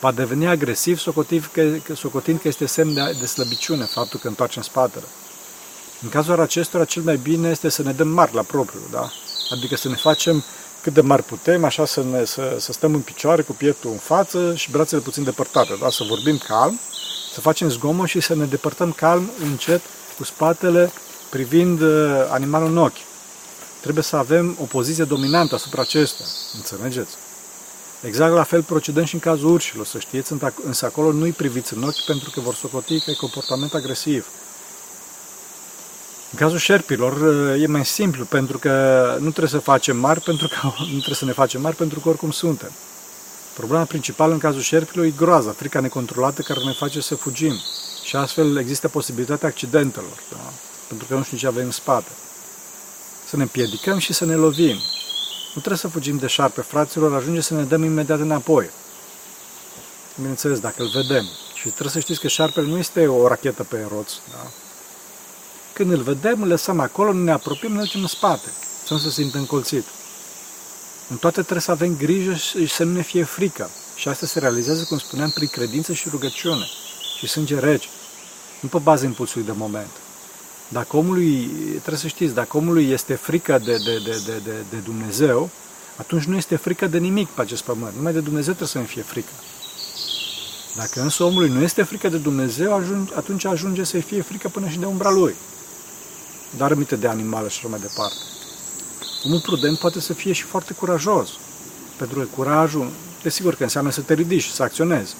Va 0.00 0.12
deveni 0.12 0.46
agresiv, 0.46 0.98
socotind 0.98 1.50
că, 1.52 1.94
socotind 1.94 2.40
că 2.40 2.48
este 2.48 2.66
semn 2.66 2.94
de, 2.94 3.16
de 3.20 3.26
slăbiciune 3.26 3.84
faptul 3.84 4.20
că 4.20 4.28
întoarcem 4.28 4.62
spatele. 4.62 5.04
În 6.02 6.08
cazul 6.08 6.40
acestora, 6.40 6.84
cel 6.84 7.02
mai 7.02 7.16
bine 7.16 7.48
este 7.48 7.68
să 7.68 7.82
ne 7.82 7.92
dăm 7.92 8.08
mari 8.08 8.34
la 8.34 8.42
propriu, 8.42 8.80
da? 8.90 9.10
Adică 9.50 9.76
să 9.76 9.88
ne 9.88 9.94
facem 9.94 10.44
cât 10.82 10.94
de 10.94 11.00
mari 11.00 11.22
putem, 11.22 11.64
așa 11.64 11.84
să, 11.86 12.02
ne, 12.02 12.24
să, 12.24 12.56
să 12.58 12.72
stăm 12.72 12.94
în 12.94 13.00
picioare 13.00 13.42
cu 13.42 13.52
pieptul 13.52 13.90
în 13.90 13.96
față 13.96 14.54
și 14.54 14.70
brațele 14.70 15.00
puțin 15.00 15.24
depărtate, 15.24 15.76
da? 15.80 15.90
să 15.90 16.04
vorbim 16.08 16.38
calm, 16.38 16.80
să 17.32 17.40
facem 17.40 17.68
zgomot 17.68 18.08
și 18.08 18.20
să 18.20 18.34
ne 18.34 18.44
depărtăm 18.44 18.92
calm, 18.92 19.30
încet, 19.42 19.80
cu 20.16 20.24
spatele, 20.24 20.92
privind 21.28 21.80
uh, 21.80 22.26
animalul 22.30 22.68
în 22.68 22.76
ochi. 22.76 22.96
Trebuie 23.80 24.04
să 24.04 24.16
avem 24.16 24.56
o 24.60 24.64
poziție 24.64 25.04
dominantă 25.04 25.54
asupra 25.54 25.82
acestuia, 25.82 26.28
înțelegeți? 26.54 27.14
Exact 28.00 28.34
la 28.34 28.42
fel 28.42 28.62
procedăm 28.62 29.04
și 29.04 29.14
în 29.14 29.20
cazul 29.20 29.52
urșilor, 29.52 29.86
să 29.86 29.98
știți, 29.98 30.32
însă 30.64 30.84
acolo 30.86 31.12
nu-i 31.12 31.32
priviți 31.32 31.74
în 31.74 31.82
ochi 31.82 32.04
pentru 32.04 32.30
că 32.30 32.40
vor 32.40 32.54
socoti 32.54 33.00
că 33.00 33.10
e 33.10 33.14
comportament 33.14 33.74
agresiv. 33.74 34.26
În 36.30 36.38
cazul 36.38 36.58
șerpilor 36.58 37.14
e 37.58 37.66
mai 37.66 37.84
simplu, 37.84 38.24
pentru 38.24 38.58
că 38.58 38.70
nu 39.12 39.28
trebuie 39.30 39.48
să 39.48 39.58
facem 39.58 39.96
mari, 39.96 40.20
pentru 40.20 40.48
că 40.48 40.54
nu 40.78 40.98
trebuie 40.98 41.14
să 41.14 41.24
ne 41.24 41.32
facem 41.32 41.60
mari, 41.60 41.76
pentru 41.76 42.00
că 42.00 42.08
oricum 42.08 42.30
suntem. 42.30 42.70
Problema 43.54 43.84
principală 43.84 44.32
în 44.32 44.38
cazul 44.38 44.60
șerpilor 44.60 45.04
e 45.04 45.10
groaza, 45.10 45.50
frica 45.50 45.80
necontrolată 45.80 46.42
care 46.42 46.60
ne 46.64 46.72
face 46.72 47.00
să 47.00 47.14
fugim. 47.14 47.54
Și 48.04 48.16
astfel 48.16 48.56
există 48.56 48.88
posibilitatea 48.88 49.48
accidentelor, 49.48 50.22
da? 50.30 50.52
pentru 50.88 51.06
că 51.06 51.14
nu 51.14 51.22
știu 51.22 51.36
ce 51.36 51.46
avem 51.46 51.64
în 51.64 51.70
spate. 51.70 52.10
Să 53.28 53.36
ne 53.36 53.42
împiedicăm 53.42 53.98
și 53.98 54.12
să 54.12 54.24
ne 54.24 54.34
lovim. 54.34 54.76
Nu 55.54 55.60
trebuie 55.60 55.76
să 55.76 55.88
fugim 55.88 56.18
de 56.18 56.26
șarpe, 56.26 56.60
fraților, 56.60 57.14
ajunge 57.14 57.40
să 57.40 57.54
ne 57.54 57.62
dăm 57.62 57.82
imediat 57.82 58.20
înapoi. 58.20 58.70
Bineînțeles, 60.16 60.60
dacă 60.60 60.82
îl 60.82 60.88
vedem. 60.88 61.24
Și 61.54 61.68
trebuie 61.68 61.90
să 61.90 61.98
știți 61.98 62.20
că 62.20 62.28
șarpele 62.28 62.66
nu 62.66 62.78
este 62.78 63.06
o 63.06 63.28
rachetă 63.28 63.62
pe 63.62 63.86
roți. 63.88 64.20
Da? 64.30 64.50
Când 65.72 65.92
îl 65.92 66.02
vedem, 66.02 66.42
îl 66.42 66.48
lăsăm 66.48 66.80
acolo, 66.80 67.12
ne 67.12 67.32
apropiem, 67.32 67.72
ne 67.72 67.78
ducem 67.78 68.00
în 68.00 68.06
spate. 68.06 68.48
Să 68.84 68.92
nu 68.92 68.98
se 68.98 69.10
simtă 69.10 69.38
încolțit. 69.38 69.84
În 71.12 71.18
toate 71.18 71.40
trebuie 71.40 71.60
să 71.60 71.70
avem 71.70 71.96
grijă 71.96 72.34
și 72.34 72.66
să 72.66 72.84
nu 72.84 72.92
ne 72.92 73.02
fie 73.02 73.24
frică. 73.24 73.70
Și 73.96 74.08
asta 74.08 74.26
se 74.26 74.38
realizează, 74.38 74.84
cum 74.88 74.98
spuneam, 74.98 75.30
prin 75.30 75.48
credință 75.48 75.92
și 75.92 76.08
rugăciune. 76.08 76.66
Și 77.18 77.26
sânge 77.26 77.58
rece. 77.58 77.88
Nu 78.60 78.68
pe 78.68 78.78
bază 78.78 79.04
impulsului 79.04 79.46
de 79.46 79.52
moment. 79.56 79.90
Dacă 80.68 80.96
omului, 80.96 81.50
trebuie 81.70 81.98
să 81.98 82.06
știți, 82.06 82.34
dacă 82.34 82.56
omului 82.56 82.90
este 82.90 83.14
frică 83.14 83.58
de, 83.64 83.76
de, 83.84 83.98
de, 84.04 84.22
de, 84.26 84.40
de, 84.44 84.54
de 84.70 84.76
Dumnezeu, 84.76 85.50
atunci 85.96 86.24
nu 86.24 86.36
este 86.36 86.56
frică 86.56 86.86
de 86.86 86.98
nimic 86.98 87.28
pe 87.28 87.40
acest 87.40 87.62
pământ. 87.62 87.94
Numai 87.96 88.12
de 88.12 88.20
Dumnezeu 88.20 88.52
trebuie 88.52 88.68
să 88.68 88.78
ne 88.78 88.84
fie 88.84 89.02
frică. 89.02 89.32
Dacă 90.76 91.00
însă 91.00 91.24
omului 91.24 91.48
nu 91.48 91.62
este 91.62 91.82
frică 91.82 92.08
de 92.08 92.18
Dumnezeu, 92.18 92.74
ajunge, 92.74 93.14
atunci 93.14 93.44
ajunge 93.44 93.84
să 93.84 93.98
fie 93.98 94.22
frică 94.22 94.48
până 94.48 94.68
și 94.68 94.78
de 94.78 94.86
umbra 94.86 95.10
lui. 95.10 95.34
Dar 96.56 96.68
rămite 96.68 96.96
de 96.96 97.06
animale 97.06 97.48
și 97.48 97.58
așa 97.58 97.68
mai 97.68 97.80
departe. 97.80 98.31
Omul 99.24 99.40
prudent 99.40 99.78
poate 99.78 100.00
să 100.00 100.12
fie 100.12 100.32
și 100.32 100.42
foarte 100.42 100.72
curajos. 100.72 101.28
Pentru 101.96 102.18
că 102.18 102.24
curajul, 102.36 102.90
desigur 103.22 103.54
că 103.54 103.62
înseamnă 103.62 103.90
să 103.90 104.00
te 104.00 104.14
ridici, 104.14 104.48
să 104.48 104.62
acționezi. 104.62 105.14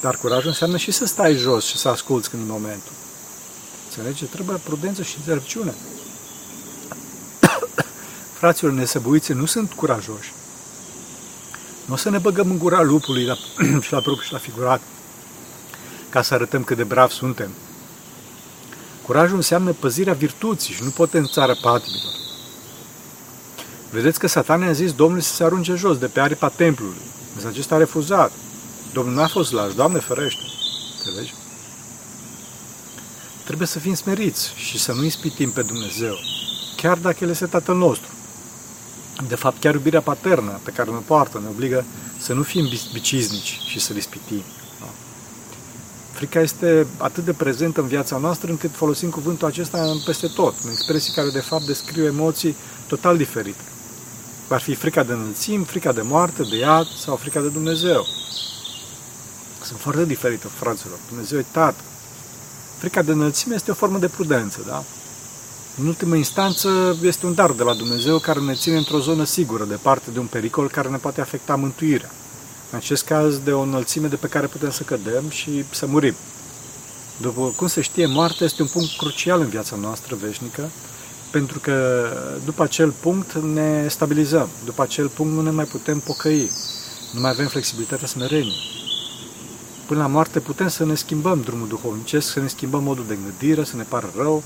Dar 0.00 0.16
curajul 0.16 0.48
înseamnă 0.48 0.76
și 0.76 0.90
să 0.90 1.04
stai 1.04 1.34
jos 1.34 1.64
și 1.64 1.76
să 1.76 1.88
asculți 1.88 2.30
când 2.30 2.42
e 2.42 2.50
momentul. 2.50 2.92
Înțelege? 3.88 4.24
Trebuie 4.24 4.56
prudență 4.64 5.02
și 5.02 5.16
înțelepciune. 5.16 5.74
Fraților 8.38 8.72
nesăbuiți 8.72 9.32
nu 9.32 9.44
sunt 9.44 9.72
curajoși. 9.72 10.32
Nu 11.84 11.94
o 11.94 11.96
să 11.96 12.10
ne 12.10 12.18
băgăm 12.18 12.50
în 12.50 12.58
gura 12.58 12.82
lupului 12.82 13.24
la, 13.24 13.34
și 13.84 13.92
la 13.92 14.00
propriu 14.00 14.24
și 14.24 14.32
la 14.32 14.38
figurat 14.38 14.80
ca 16.08 16.22
să 16.22 16.34
arătăm 16.34 16.64
cât 16.64 16.76
de 16.76 16.84
brav 16.84 17.10
suntem. 17.10 17.50
Curajul 19.02 19.36
înseamnă 19.36 19.72
păzirea 19.72 20.12
virtuții 20.12 20.74
și 20.74 20.82
nu 20.82 20.90
potențarea 20.90 21.56
patimilor. 21.60 22.17
Vedeți 23.90 24.18
că 24.18 24.26
satana 24.26 24.66
a 24.66 24.72
zis 24.72 24.92
Domnului 24.92 25.22
să 25.22 25.34
se 25.34 25.44
arunce 25.44 25.74
jos 25.74 25.98
de 25.98 26.06
pe 26.06 26.20
aripa 26.20 26.48
templului. 26.48 27.00
Însă 27.34 27.46
acesta 27.46 27.74
a 27.74 27.78
refuzat. 27.78 28.32
Domnul 28.92 29.14
n-a 29.14 29.26
fost 29.26 29.52
laș, 29.52 29.74
Doamne 29.74 29.98
ferește. 29.98 30.42
Înțelegi? 30.96 31.34
Trebuie 33.44 33.66
să 33.66 33.78
fim 33.78 33.94
smeriți 33.94 34.52
și 34.56 34.78
să 34.78 34.92
nu 34.92 35.04
ispitim 35.04 35.50
pe 35.50 35.62
Dumnezeu, 35.62 36.14
chiar 36.76 36.96
dacă 36.96 37.16
El 37.20 37.30
este 37.30 37.46
Tatăl 37.46 37.76
nostru. 37.76 38.08
De 39.28 39.34
fapt, 39.34 39.60
chiar 39.60 39.74
iubirea 39.74 40.00
paternă 40.00 40.60
pe 40.62 40.70
care 40.70 40.90
ne 40.90 40.96
poartă 40.96 41.38
ne 41.38 41.48
obligă 41.48 41.84
să 42.18 42.32
nu 42.32 42.42
fim 42.42 42.68
biciznici 42.92 43.60
și 43.66 43.80
să-L 43.80 43.96
ispitim. 43.96 44.42
Frica 46.12 46.40
este 46.40 46.86
atât 46.96 47.24
de 47.24 47.32
prezentă 47.32 47.80
în 47.80 47.86
viața 47.86 48.18
noastră 48.18 48.50
încât 48.50 48.70
folosim 48.74 49.10
cuvântul 49.10 49.46
acesta 49.46 50.00
peste 50.04 50.26
tot, 50.26 50.54
în 50.64 50.70
expresii 50.70 51.12
care 51.12 51.28
de 51.30 51.40
fapt 51.40 51.64
descriu 51.64 52.04
emoții 52.04 52.56
total 52.86 53.16
diferite. 53.16 53.62
Va 54.48 54.56
fi 54.56 54.74
frica 54.74 55.02
de 55.02 55.12
înălțim, 55.12 55.62
frica 55.62 55.92
de 55.92 56.02
moarte, 56.02 56.42
de 56.42 56.56
iad 56.56 56.86
sau 56.86 57.16
frica 57.16 57.40
de 57.40 57.48
Dumnezeu. 57.48 58.06
Sunt 59.62 59.78
foarte 59.78 60.04
diferite, 60.04 60.46
fraților. 60.46 60.98
Dumnezeu 61.08 61.38
e 61.38 61.44
Tată. 61.50 61.82
Frica 62.78 63.02
de 63.02 63.12
înălțime 63.12 63.54
este 63.54 63.70
o 63.70 63.74
formă 63.74 63.98
de 63.98 64.08
prudență, 64.08 64.64
da? 64.66 64.82
În 65.80 65.86
ultimă 65.86 66.14
instanță, 66.14 66.98
este 67.02 67.26
un 67.26 67.34
dar 67.34 67.50
de 67.50 67.62
la 67.62 67.74
Dumnezeu 67.74 68.18
care 68.18 68.40
ne 68.40 68.54
ține 68.54 68.76
într-o 68.76 68.98
zonă 68.98 69.24
sigură, 69.24 69.64
departe 69.64 70.10
de 70.10 70.18
un 70.18 70.26
pericol 70.26 70.68
care 70.68 70.88
ne 70.88 70.96
poate 70.96 71.20
afecta 71.20 71.56
mântuirea. 71.56 72.10
În 72.70 72.78
acest 72.78 73.04
caz, 73.04 73.38
de 73.38 73.52
o 73.52 73.60
înălțime 73.60 74.08
de 74.08 74.16
pe 74.16 74.26
care 74.26 74.46
putem 74.46 74.70
să 74.70 74.82
cădem 74.82 75.28
și 75.28 75.64
să 75.70 75.86
murim. 75.86 76.14
După 77.16 77.52
cum 77.56 77.66
se 77.66 77.80
știe, 77.80 78.06
moartea 78.06 78.46
este 78.46 78.62
un 78.62 78.68
punct 78.68 78.96
crucial 78.96 79.40
în 79.40 79.48
viața 79.48 79.76
noastră 79.76 80.16
veșnică, 80.20 80.70
pentru 81.30 81.58
că 81.58 82.06
după 82.44 82.62
acel 82.62 82.90
punct 82.90 83.32
ne 83.32 83.88
stabilizăm, 83.88 84.48
după 84.64 84.82
acel 84.82 85.08
punct 85.08 85.32
nu 85.32 85.42
ne 85.42 85.50
mai 85.50 85.64
putem 85.64 85.98
pocăi, 85.98 86.50
nu 87.12 87.20
mai 87.20 87.30
avem 87.30 87.46
flexibilitatea 87.46 88.06
smereniei. 88.06 88.76
Până 89.86 90.00
la 90.00 90.06
moarte 90.06 90.40
putem 90.40 90.68
să 90.68 90.84
ne 90.84 90.94
schimbăm 90.94 91.40
drumul 91.40 91.68
duhovnicesc, 91.68 92.32
să 92.32 92.40
ne 92.40 92.46
schimbăm 92.46 92.82
modul 92.82 93.04
de 93.08 93.18
gândire, 93.24 93.64
să 93.64 93.76
ne 93.76 93.82
pară 93.82 94.12
rău 94.16 94.42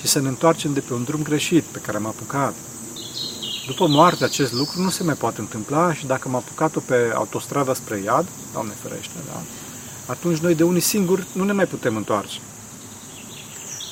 și 0.00 0.06
să 0.06 0.20
ne 0.20 0.28
întoarcem 0.28 0.72
de 0.72 0.80
pe 0.80 0.94
un 0.94 1.04
drum 1.04 1.22
greșit 1.22 1.62
pe 1.62 1.78
care 1.78 1.96
am 1.96 2.06
apucat. 2.06 2.54
După 3.66 3.86
moarte 3.86 4.24
acest 4.24 4.52
lucru 4.52 4.80
nu 4.82 4.90
se 4.90 5.02
mai 5.02 5.14
poate 5.14 5.40
întâmpla 5.40 5.94
și 5.94 6.06
dacă 6.06 6.22
am 6.26 6.34
apucat-o 6.34 6.80
pe 6.80 7.12
autostrada 7.14 7.74
spre 7.74 8.00
iad, 8.04 8.26
Doamne 8.52 8.72
ferește, 8.82 9.14
da? 9.26 9.42
atunci 10.06 10.38
noi 10.38 10.54
de 10.54 10.62
unii 10.62 10.80
singuri 10.80 11.26
nu 11.32 11.44
ne 11.44 11.52
mai 11.52 11.66
putem 11.66 11.96
întoarce. 11.96 12.38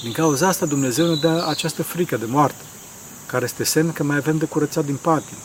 Din 0.02 0.12
cauza 0.12 0.48
asta 0.48 0.66
Dumnezeu 0.66 1.06
ne 1.08 1.14
dă 1.14 1.44
această 1.48 1.82
frică 1.82 2.16
de 2.16 2.24
moarte, 2.24 2.64
care 3.26 3.44
este 3.44 3.64
semn 3.64 3.92
că 3.92 4.02
mai 4.02 4.16
avem 4.16 4.38
de 4.38 4.44
curățat 4.44 4.84
din 4.84 4.96
patim, 4.96 5.36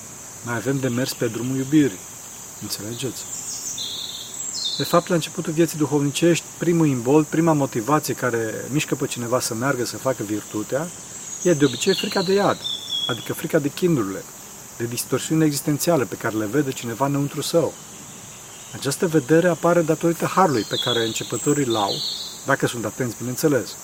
mai 0.46 0.56
avem 0.56 0.80
de 0.80 0.88
mers 0.88 1.14
pe 1.14 1.28
drumul 1.28 1.58
iubirii. 1.58 2.00
Înțelegeți? 2.62 3.24
De 4.78 4.84
fapt, 4.84 5.08
la 5.08 5.16
începutul 5.16 5.54
vieții 5.54 5.78
duhovnicești, 5.78 6.46
primul 6.58 6.88
imbol, 6.88 7.24
prima 7.24 7.54
motivație 7.54 8.14
care 8.14 8.54
mișcă 8.72 8.96
pe 8.96 9.08
cineva 9.08 9.40
să 9.40 9.54
meargă 9.54 9.86
să 9.86 9.98
facă 9.98 10.24
virtutea, 10.24 10.88
e 11.44 11.54
de 11.54 11.66
obicei 11.66 11.96
frica 11.96 12.22
de 12.22 12.34
iad, 12.34 12.58
adică 13.08 13.34
frica 13.34 13.60
de 13.60 13.70
chindurile, 13.70 14.24
de 14.78 14.86
distorsiune 14.86 15.46
existențiale 15.46 16.04
pe 16.04 16.16
care 16.16 16.36
le 16.36 16.46
vede 16.46 16.72
cineva 16.72 17.06
înăuntru 17.06 17.42
său. 17.42 17.74
Această 18.74 19.08
vedere 19.08 19.48
apare 19.48 19.82
datorită 19.82 20.26
harului 20.26 20.66
pe 20.70 20.80
care 20.84 21.06
începătorii 21.06 21.66
l-au, 21.66 21.94
dacă 22.46 22.68
sunt 22.68 22.86
atenți, 22.86 23.16
bineînțeles. 23.18 23.76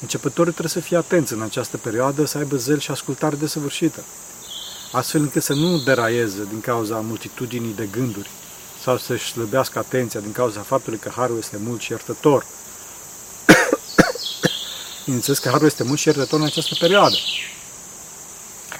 Începătorii 0.00 0.52
trebuie 0.52 0.82
să 0.82 0.88
fie 0.88 0.96
atenți 0.96 1.32
în 1.32 1.42
această 1.42 1.76
perioadă, 1.76 2.24
să 2.24 2.38
aibă 2.38 2.56
zel 2.56 2.78
și 2.78 2.90
ascultare 2.90 3.36
desăvârșită, 3.36 4.04
astfel 4.92 5.20
încât 5.20 5.42
să 5.42 5.52
nu 5.52 5.78
deraieze 5.78 6.46
din 6.48 6.60
cauza 6.60 6.96
multitudinii 6.96 7.74
de 7.74 7.88
gânduri 7.92 8.30
sau 8.82 8.98
să-și 8.98 9.30
slăbească 9.30 9.78
atenția 9.78 10.20
din 10.20 10.32
cauza 10.32 10.60
faptului 10.60 10.98
că 10.98 11.10
Harul 11.16 11.38
este 11.38 11.56
mult 11.64 11.80
și 11.80 11.90
iertător. 11.90 12.46
Bineînțeles 15.04 15.38
că 15.38 15.48
Harul 15.48 15.66
este 15.66 15.82
mult 15.82 15.98
și 15.98 16.08
iertător 16.08 16.40
în 16.40 16.46
această 16.46 16.74
perioadă. 16.78 17.16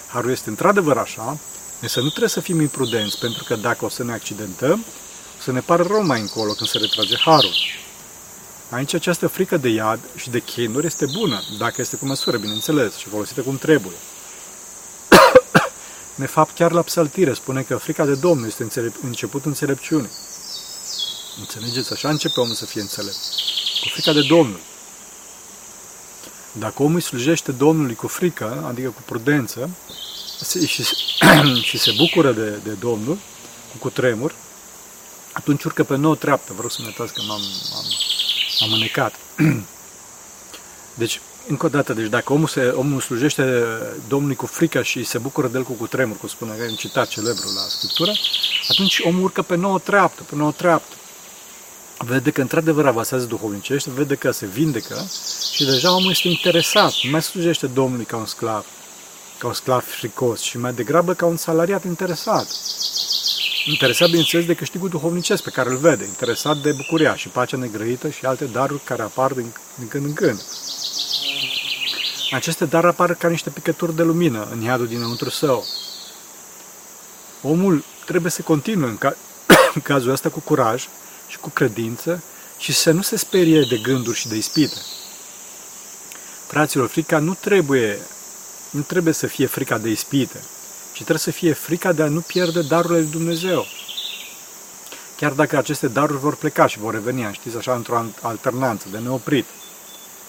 Harul 0.06 0.30
este 0.30 0.48
într-adevăr 0.48 0.96
așa, 0.96 1.38
însă 1.80 2.00
nu 2.00 2.08
trebuie 2.08 2.28
să 2.28 2.40
fim 2.40 2.60
imprudenți, 2.60 3.18
pentru 3.18 3.44
că 3.44 3.56
dacă 3.56 3.84
o 3.84 3.88
să 3.88 4.04
ne 4.04 4.12
accidentăm, 4.12 4.84
o 5.38 5.42
să 5.42 5.52
ne 5.52 5.60
pară 5.60 5.82
rău 5.82 6.04
mai 6.04 6.20
încolo 6.20 6.52
când 6.52 6.68
se 6.68 6.78
retrage 6.78 7.16
Harul. 7.16 7.54
Aici 8.70 8.94
această 8.94 9.26
frică 9.26 9.56
de 9.56 9.68
iad 9.68 10.00
și 10.16 10.30
de 10.30 10.40
chinuri 10.40 10.86
este 10.86 11.06
bună, 11.12 11.42
dacă 11.58 11.80
este 11.80 11.96
cu 11.96 12.06
măsură, 12.06 12.36
bineînțeles, 12.36 12.96
și 12.96 13.08
folosită 13.08 13.40
cum 13.40 13.56
trebuie. 13.56 13.96
De 16.14 16.26
fapt, 16.26 16.54
chiar 16.54 16.72
la 16.72 16.82
psaltire 16.82 17.34
spune 17.34 17.62
că 17.62 17.76
frica 17.76 18.04
de 18.04 18.14
Domnul 18.14 18.46
este 18.46 18.62
înțelep- 18.62 19.02
început 19.02 19.44
înțelepciune. 19.44 20.10
Înțelegeți? 21.38 21.92
Așa 21.92 22.08
începe 22.08 22.40
omul 22.40 22.54
să 22.54 22.66
fie 22.66 22.80
înțelept. 22.80 23.16
Cu 23.80 23.88
frica 23.88 24.12
de 24.12 24.22
Domnul. 24.28 24.60
Dacă 26.52 26.82
omul 26.82 26.94
îi 26.94 27.02
slujește 27.02 27.52
Domnului 27.52 27.94
cu 27.94 28.06
frică, 28.06 28.64
adică 28.68 28.88
cu 28.88 29.02
prudență, 29.04 29.70
și, 30.66 30.84
și 31.68 31.78
se 31.78 31.92
bucură 31.96 32.32
de, 32.32 32.50
de 32.64 32.70
Domnul, 32.70 33.18
cu 33.70 33.76
cutremur, 33.78 34.34
atunci 35.32 35.64
urcă 35.64 35.84
pe 35.84 35.96
nouă 35.96 36.14
treaptă. 36.14 36.52
Vreau 36.52 36.68
să-mi 36.68 36.86
uitați 36.86 37.12
că 37.12 37.22
m-am, 37.26 37.40
am, 37.76 37.84
am 38.60 38.72
înecat. 38.72 39.14
Deci, 40.94 41.20
încă 41.48 41.66
o 41.66 41.68
dată, 41.68 41.92
deci 41.92 42.08
dacă 42.08 42.32
omul, 42.32 42.46
se, 42.46 42.60
omul 42.60 43.00
slujește 43.00 43.64
Domnului 44.08 44.36
cu 44.36 44.46
frică 44.46 44.82
și 44.82 45.04
se 45.04 45.18
bucură 45.18 45.48
de 45.48 45.58
el 45.58 45.64
cu 45.64 45.72
cutremur, 45.72 46.16
cum 46.16 46.28
spune 46.28 46.50
un 46.68 46.74
citat 46.74 47.08
celebru 47.08 47.46
la 47.54 47.60
Scriptură, 47.68 48.12
atunci 48.68 49.00
omul 49.04 49.22
urcă 49.22 49.42
pe 49.42 49.56
nouă 49.56 49.78
treaptă, 49.78 50.22
pe 50.22 50.34
nouă 50.34 50.52
treaptă. 50.52 50.94
Vede 51.98 52.30
că 52.30 52.40
într-adevăr 52.40 52.86
avasează 52.86 53.24
duhovnicește, 53.24 53.90
vede 53.94 54.14
că 54.14 54.30
se 54.30 54.46
vindecă 54.46 55.06
și 55.52 55.64
deja 55.64 55.94
omul 55.94 56.10
este 56.10 56.28
interesat, 56.28 56.92
nu 57.02 57.10
mai 57.10 57.22
slujește 57.22 57.66
Domnului 57.66 58.04
ca 58.04 58.16
un 58.16 58.26
sclav, 58.26 58.64
ca 59.38 59.46
un 59.46 59.52
sclav 59.52 59.84
fricos, 59.84 60.40
și 60.40 60.58
mai 60.58 60.72
degrabă 60.72 61.14
ca 61.14 61.26
un 61.26 61.36
salariat 61.36 61.84
interesat. 61.84 62.46
Interesat, 63.68 64.08
bineînțeles, 64.08 64.46
de 64.46 64.54
câștigul 64.54 64.88
duhovnicesc 64.88 65.42
pe 65.42 65.50
care 65.50 65.70
îl 65.70 65.76
vede, 65.76 66.04
interesat 66.04 66.56
de 66.56 66.72
bucuria 66.72 67.16
și 67.16 67.28
pacea 67.28 67.56
negrăită 67.56 68.10
și 68.10 68.26
alte 68.26 68.44
daruri 68.44 68.82
care 68.84 69.02
apar 69.02 69.32
din, 69.32 69.54
din 69.74 69.88
când 69.88 70.04
în 70.04 70.12
când. 70.12 70.42
aceste 72.30 72.64
daruri 72.64 72.92
apar 72.92 73.14
ca 73.14 73.28
niște 73.28 73.50
picături 73.50 73.96
de 73.96 74.02
lumină 74.02 74.48
în 74.52 74.62
iadul 74.62 74.86
dinăuntru 74.86 75.30
său. 75.30 75.66
Omul 77.42 77.84
trebuie 78.04 78.30
să 78.30 78.42
continue 78.42 78.88
în, 78.88 78.98
ca, 78.98 79.16
în 79.74 79.80
cazul 79.90 80.10
ăsta 80.10 80.28
cu 80.28 80.40
curaj 80.40 80.88
și 81.28 81.38
cu 81.38 81.50
credință 81.50 82.22
și 82.58 82.72
să 82.72 82.90
nu 82.90 83.02
se 83.02 83.16
sperie 83.16 83.60
de 83.68 83.76
gânduri 83.76 84.18
și 84.18 84.28
de 84.28 84.36
ispite. 84.36 84.76
Fraților, 86.46 86.88
frica 86.88 87.18
nu 87.18 87.34
trebuie, 87.34 87.98
nu 88.70 88.80
trebuie 88.80 89.14
să 89.14 89.26
fie 89.26 89.46
frica 89.46 89.78
de 89.78 89.88
ispite, 89.88 90.40
ci 90.96 91.02
trebuie 91.02 91.18
să 91.18 91.30
fie 91.30 91.52
frica 91.52 91.92
de 91.92 92.02
a 92.02 92.08
nu 92.08 92.20
pierde 92.20 92.62
darurile 92.62 92.98
lui 92.98 93.10
Dumnezeu. 93.10 93.66
Chiar 95.16 95.32
dacă 95.32 95.56
aceste 95.56 95.88
daruri 95.88 96.18
vor 96.18 96.36
pleca 96.36 96.66
și 96.66 96.78
vor 96.78 96.92
reveni, 96.92 97.32
știți, 97.32 97.56
așa, 97.56 97.74
într-o 97.74 98.04
alternanță, 98.20 98.86
de 98.90 98.98
neoprit. 98.98 99.46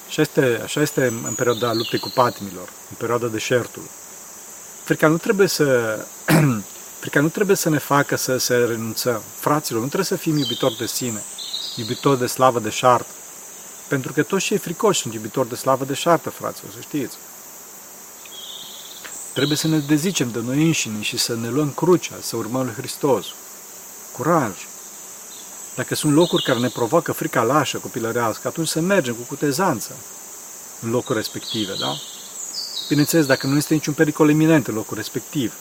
Așa 0.08 0.22
este, 0.22 0.60
așa 0.64 0.82
este 0.82 1.06
în 1.06 1.34
perioada 1.34 1.74
luptei 1.74 2.00
cu 2.00 2.12
patimilor, 2.16 2.70
în 2.90 2.96
perioada 2.98 3.28
deșertului. 3.28 3.90
Frica 4.84 5.08
nu 5.08 5.18
trebuie 5.18 5.48
să, 5.48 5.98
frica 7.02 7.20
nu 7.20 7.30
trebuie 7.30 7.56
să 7.56 7.70
ne 7.70 7.78
facă 7.78 8.16
să, 8.16 8.38
să 8.38 8.66
renunțăm. 8.66 9.22
Fraților, 9.40 9.82
nu 9.82 9.88
trebuie 9.88 10.08
să 10.08 10.16
fim 10.16 10.38
iubitori 10.38 10.78
de 10.78 10.86
sine, 10.86 11.24
iubitori 11.76 12.20
de 12.20 12.26
slavă 12.26 12.60
de 12.60 12.70
șartă. 12.70 13.12
Pentru 13.88 14.14
că 14.14 14.24
toți 14.24 14.46
cei 14.46 14.58
fricoși 14.58 15.02
sunt 15.02 15.14
iubitori 15.14 15.50
de 15.50 15.56
slavă 15.56 15.86
de 15.86 15.94
șartă, 15.94 16.30
fraților, 16.30 16.72
să 16.72 16.80
știți. 16.82 17.18
Trebuie 19.38 19.58
să 19.58 19.68
ne 19.68 19.78
dezicem 19.78 20.32
de 20.32 20.40
noi 20.46 20.64
înșine 20.64 21.02
și 21.02 21.18
să 21.18 21.36
ne 21.36 21.50
luăm 21.50 21.72
crucea, 21.72 22.16
să 22.22 22.36
urmăm 22.36 22.64
lui 22.66 22.74
Hristos. 22.74 23.26
Curaj! 24.12 24.54
Dacă 25.76 25.96
sunt 25.96 26.14
locuri 26.14 26.44
care 26.44 26.60
ne 26.60 26.68
provoacă 26.68 27.12
frica 27.12 27.44
lașă 27.44 27.78
copilărească, 27.78 28.48
atunci 28.48 28.68
să 28.68 28.80
mergem 28.80 29.14
cu 29.14 29.22
cutezanță 29.22 29.96
în 30.82 30.90
locul 30.90 31.16
respective, 31.16 31.74
da? 31.80 31.96
Bineînțeles, 32.88 33.26
dacă 33.26 33.48
nu 33.48 33.58
este 33.58 33.74
niciun 33.74 33.94
pericol 33.94 34.30
iminent 34.30 34.68
în 34.68 34.74
locul 34.74 34.98
respectiv, 34.98 35.54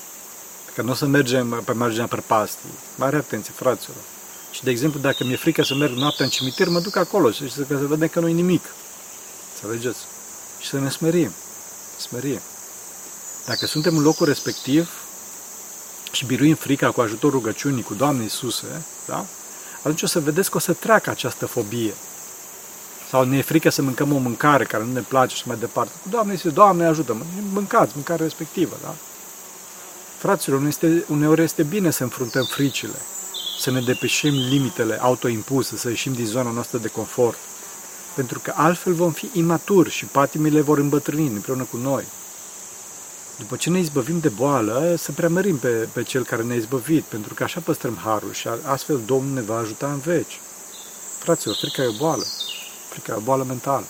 că 0.74 0.82
nu 0.82 0.90
o 0.90 0.94
să 0.94 1.06
mergem 1.06 1.62
pe 1.64 1.72
marginea 1.72 2.06
prăpastii. 2.06 2.70
Mare 2.94 3.16
atenție, 3.16 3.52
fraților. 3.56 3.96
Și, 4.50 4.64
de 4.64 4.70
exemplu, 4.70 5.00
dacă 5.00 5.24
mi-e 5.24 5.36
frică 5.36 5.62
să 5.62 5.74
merg 5.74 5.92
noaptea 5.92 6.24
în 6.24 6.30
cimitir, 6.30 6.68
mă 6.68 6.80
duc 6.80 6.96
acolo 6.96 7.30
și 7.30 7.50
să, 7.50 7.64
să 7.68 7.74
vedem 7.74 8.08
că 8.08 8.20
nu 8.20 8.28
e 8.28 8.32
nimic. 8.32 8.64
Înțelegeți? 9.54 9.98
Și 10.60 10.68
să 10.68 10.78
ne 10.78 10.90
smerim. 10.90 11.30
Smerim. 11.98 12.40
Dacă 13.46 13.66
suntem 13.66 13.96
în 13.96 14.02
locul 14.02 14.26
respectiv 14.26 14.90
și 16.12 16.26
biruim 16.26 16.54
frica 16.54 16.90
cu 16.90 17.00
ajutorul 17.00 17.38
rugăciunii, 17.38 17.82
cu 17.82 17.94
Doamne 17.94 18.22
Iisuse, 18.22 18.84
da? 19.06 19.26
atunci 19.78 20.02
o 20.02 20.06
să 20.06 20.20
vedeți 20.20 20.50
că 20.50 20.56
o 20.56 20.60
să 20.60 20.72
treacă 20.72 21.10
această 21.10 21.46
fobie. 21.46 21.94
Sau 23.10 23.24
ne 23.24 23.36
e 23.36 23.42
frică 23.42 23.68
să 23.68 23.82
mâncăm 23.82 24.12
o 24.12 24.18
mâncare 24.18 24.64
care 24.64 24.84
nu 24.84 24.92
ne 24.92 25.00
place 25.00 25.36
și 25.36 25.42
mai 25.46 25.56
departe. 25.56 25.92
Doamne 26.10 26.32
Iisuse, 26.32 26.54
Doamne 26.54 26.86
ajută-mă, 26.86 27.22
mâncați 27.52 27.92
mâncarea 27.94 28.24
respectivă, 28.24 28.76
da? 28.82 28.94
Fraților, 30.18 30.64
este, 30.66 31.04
uneori 31.08 31.42
este 31.42 31.62
bine 31.62 31.90
să 31.90 32.02
înfruntăm 32.02 32.44
fricile, 32.44 32.98
să 33.58 33.70
ne 33.70 33.80
depășim 33.80 34.32
limitele 34.32 34.98
autoimpuse, 35.00 35.76
să 35.76 35.88
ieșim 35.88 36.12
din 36.12 36.26
zona 36.26 36.50
noastră 36.50 36.78
de 36.78 36.88
confort, 36.88 37.38
pentru 38.14 38.38
că 38.38 38.52
altfel 38.56 38.92
vom 38.92 39.12
fi 39.12 39.30
imaturi 39.32 39.90
și 39.90 40.04
patimile 40.04 40.60
vor 40.60 40.78
îmbătrâni 40.78 41.26
împreună 41.26 41.66
cu 41.70 41.76
noi. 41.76 42.04
După 43.38 43.56
ce 43.56 43.70
ne 43.70 43.78
izbăvim 43.78 44.18
de 44.18 44.28
boală, 44.28 44.94
să 44.98 45.12
preamărim 45.12 45.58
pe, 45.58 45.88
pe 45.92 46.02
Cel 46.02 46.24
care 46.24 46.42
ne-a 46.42 46.56
izbăvit, 46.56 47.04
pentru 47.04 47.34
că 47.34 47.42
așa 47.42 47.60
păstrăm 47.60 47.98
harul 48.04 48.32
și 48.32 48.48
astfel 48.62 49.00
Domnul 49.06 49.34
ne 49.34 49.40
va 49.40 49.56
ajuta 49.56 49.92
în 49.92 49.98
veci. 49.98 50.40
Fraților, 51.18 51.56
frica 51.56 51.82
e 51.82 51.86
o 51.86 51.92
boală. 51.92 52.24
Frica 52.88 53.12
e 53.12 53.16
o 53.16 53.20
boală 53.20 53.44
mentală. 53.44 53.84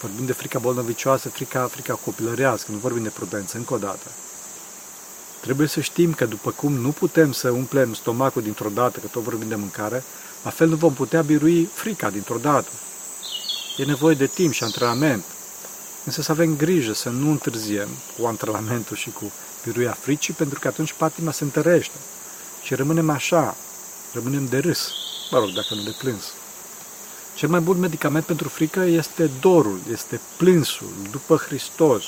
Vorbim 0.00 0.26
de 0.26 0.32
frica 0.32 0.58
bolnăvicioasă, 0.58 1.28
frica, 1.28 1.66
frica 1.66 1.94
copilărească, 1.94 2.72
nu 2.72 2.78
vorbim 2.78 3.02
de 3.02 3.08
prudență, 3.08 3.56
încă 3.56 3.74
o 3.74 3.78
dată. 3.78 4.06
Trebuie 5.40 5.68
să 5.68 5.80
știm 5.80 6.12
că 6.12 6.24
după 6.24 6.50
cum 6.50 6.72
nu 6.72 6.90
putem 6.90 7.32
să 7.32 7.50
umplem 7.50 7.94
stomacul 7.94 8.42
dintr-o 8.42 8.68
dată, 8.68 8.98
că 8.98 9.06
tot 9.06 9.22
vorbim 9.22 9.48
de 9.48 9.54
mâncare, 9.54 10.04
la 10.44 10.50
fel 10.50 10.68
nu 10.68 10.76
vom 10.76 10.92
putea 10.92 11.22
birui 11.22 11.64
frica 11.64 12.10
dintr-o 12.10 12.38
dată. 12.38 12.70
E 13.76 13.84
nevoie 13.84 14.14
de 14.14 14.26
timp 14.26 14.52
și 14.52 14.62
antrenament, 14.62 15.24
însă 16.04 16.22
să 16.22 16.32
avem 16.32 16.56
grijă 16.56 16.92
să 16.92 17.08
nu 17.08 17.30
întârziem 17.30 17.88
cu 18.18 18.26
antrenamentul 18.26 18.96
și 18.96 19.10
cu 19.10 19.32
biruia 19.64 19.96
fricii, 20.00 20.34
pentru 20.34 20.58
că 20.58 20.68
atunci 20.68 20.92
patima 20.92 21.32
se 21.32 21.44
întărește 21.44 21.96
și 22.62 22.74
rămânem 22.74 23.10
așa, 23.10 23.56
rămânem 24.12 24.46
de 24.46 24.58
râs, 24.58 24.92
mă 25.30 25.38
rog, 25.38 25.50
dacă 25.52 25.74
nu 25.74 25.82
de 25.82 25.94
plâns. 25.98 26.24
Cel 27.34 27.48
mai 27.48 27.60
bun 27.60 27.78
medicament 27.78 28.24
pentru 28.24 28.48
frică 28.48 28.80
este 28.80 29.30
dorul, 29.40 29.80
este 29.92 30.20
plânsul, 30.36 30.92
după 31.10 31.36
Hristos. 31.36 32.04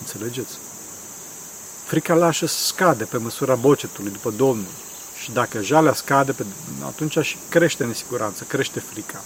Înțelegeți? 0.00 0.58
Frica 1.84 2.14
lașă 2.14 2.46
scade 2.46 3.04
pe 3.04 3.16
măsura 3.16 3.54
bocetului 3.54 4.10
după 4.10 4.30
Domnul. 4.30 4.72
Și 5.22 5.32
dacă 5.32 5.62
jalea 5.62 5.92
scade, 5.92 6.34
atunci 6.86 7.18
și 7.18 7.36
crește 7.48 7.84
nesiguranță, 7.84 8.44
crește 8.44 8.80
frica. 8.80 9.20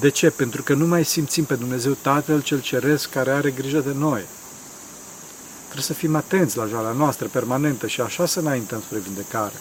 De 0.00 0.08
ce? 0.08 0.30
Pentru 0.30 0.62
că 0.62 0.74
nu 0.74 0.86
mai 0.86 1.04
simțim 1.04 1.44
pe 1.44 1.54
Dumnezeu 1.54 1.92
Tatăl 1.92 2.42
cel 2.42 2.60
Ceresc 2.60 3.10
care 3.10 3.30
are 3.30 3.50
grijă 3.50 3.78
de 3.78 3.92
noi. 3.92 4.24
Trebuie 5.64 5.84
să 5.84 5.92
fim 5.92 6.14
atenți 6.14 6.56
la 6.56 6.66
jalea 6.66 6.92
noastră 6.92 7.26
permanentă 7.26 7.86
și 7.86 8.00
așa 8.00 8.26
să 8.26 8.40
înaintăm 8.40 8.80
spre 8.80 8.98
vindecare. 8.98 9.54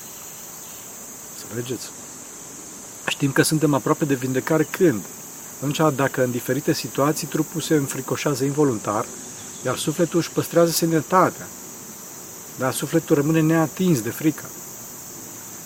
Să 1.37 1.43
vedeți? 1.53 1.89
Știm 3.07 3.31
că 3.31 3.41
suntem 3.41 3.73
aproape 3.73 4.05
de 4.05 4.13
vindecare 4.13 4.63
când? 4.63 5.01
Atunci, 5.57 5.95
dacă 5.95 6.23
în 6.23 6.31
diferite 6.31 6.73
situații 6.73 7.27
trupul 7.27 7.61
se 7.61 7.75
înfricoșează 7.75 8.43
involuntar, 8.43 9.05
iar 9.65 9.77
sufletul 9.77 10.19
își 10.19 10.31
păstrează 10.31 10.71
sănătatea, 10.71 11.47
dar 12.57 12.73
sufletul 12.73 13.15
rămâne 13.15 13.41
neatins 13.41 14.01
de 14.01 14.09
frică. 14.09 14.43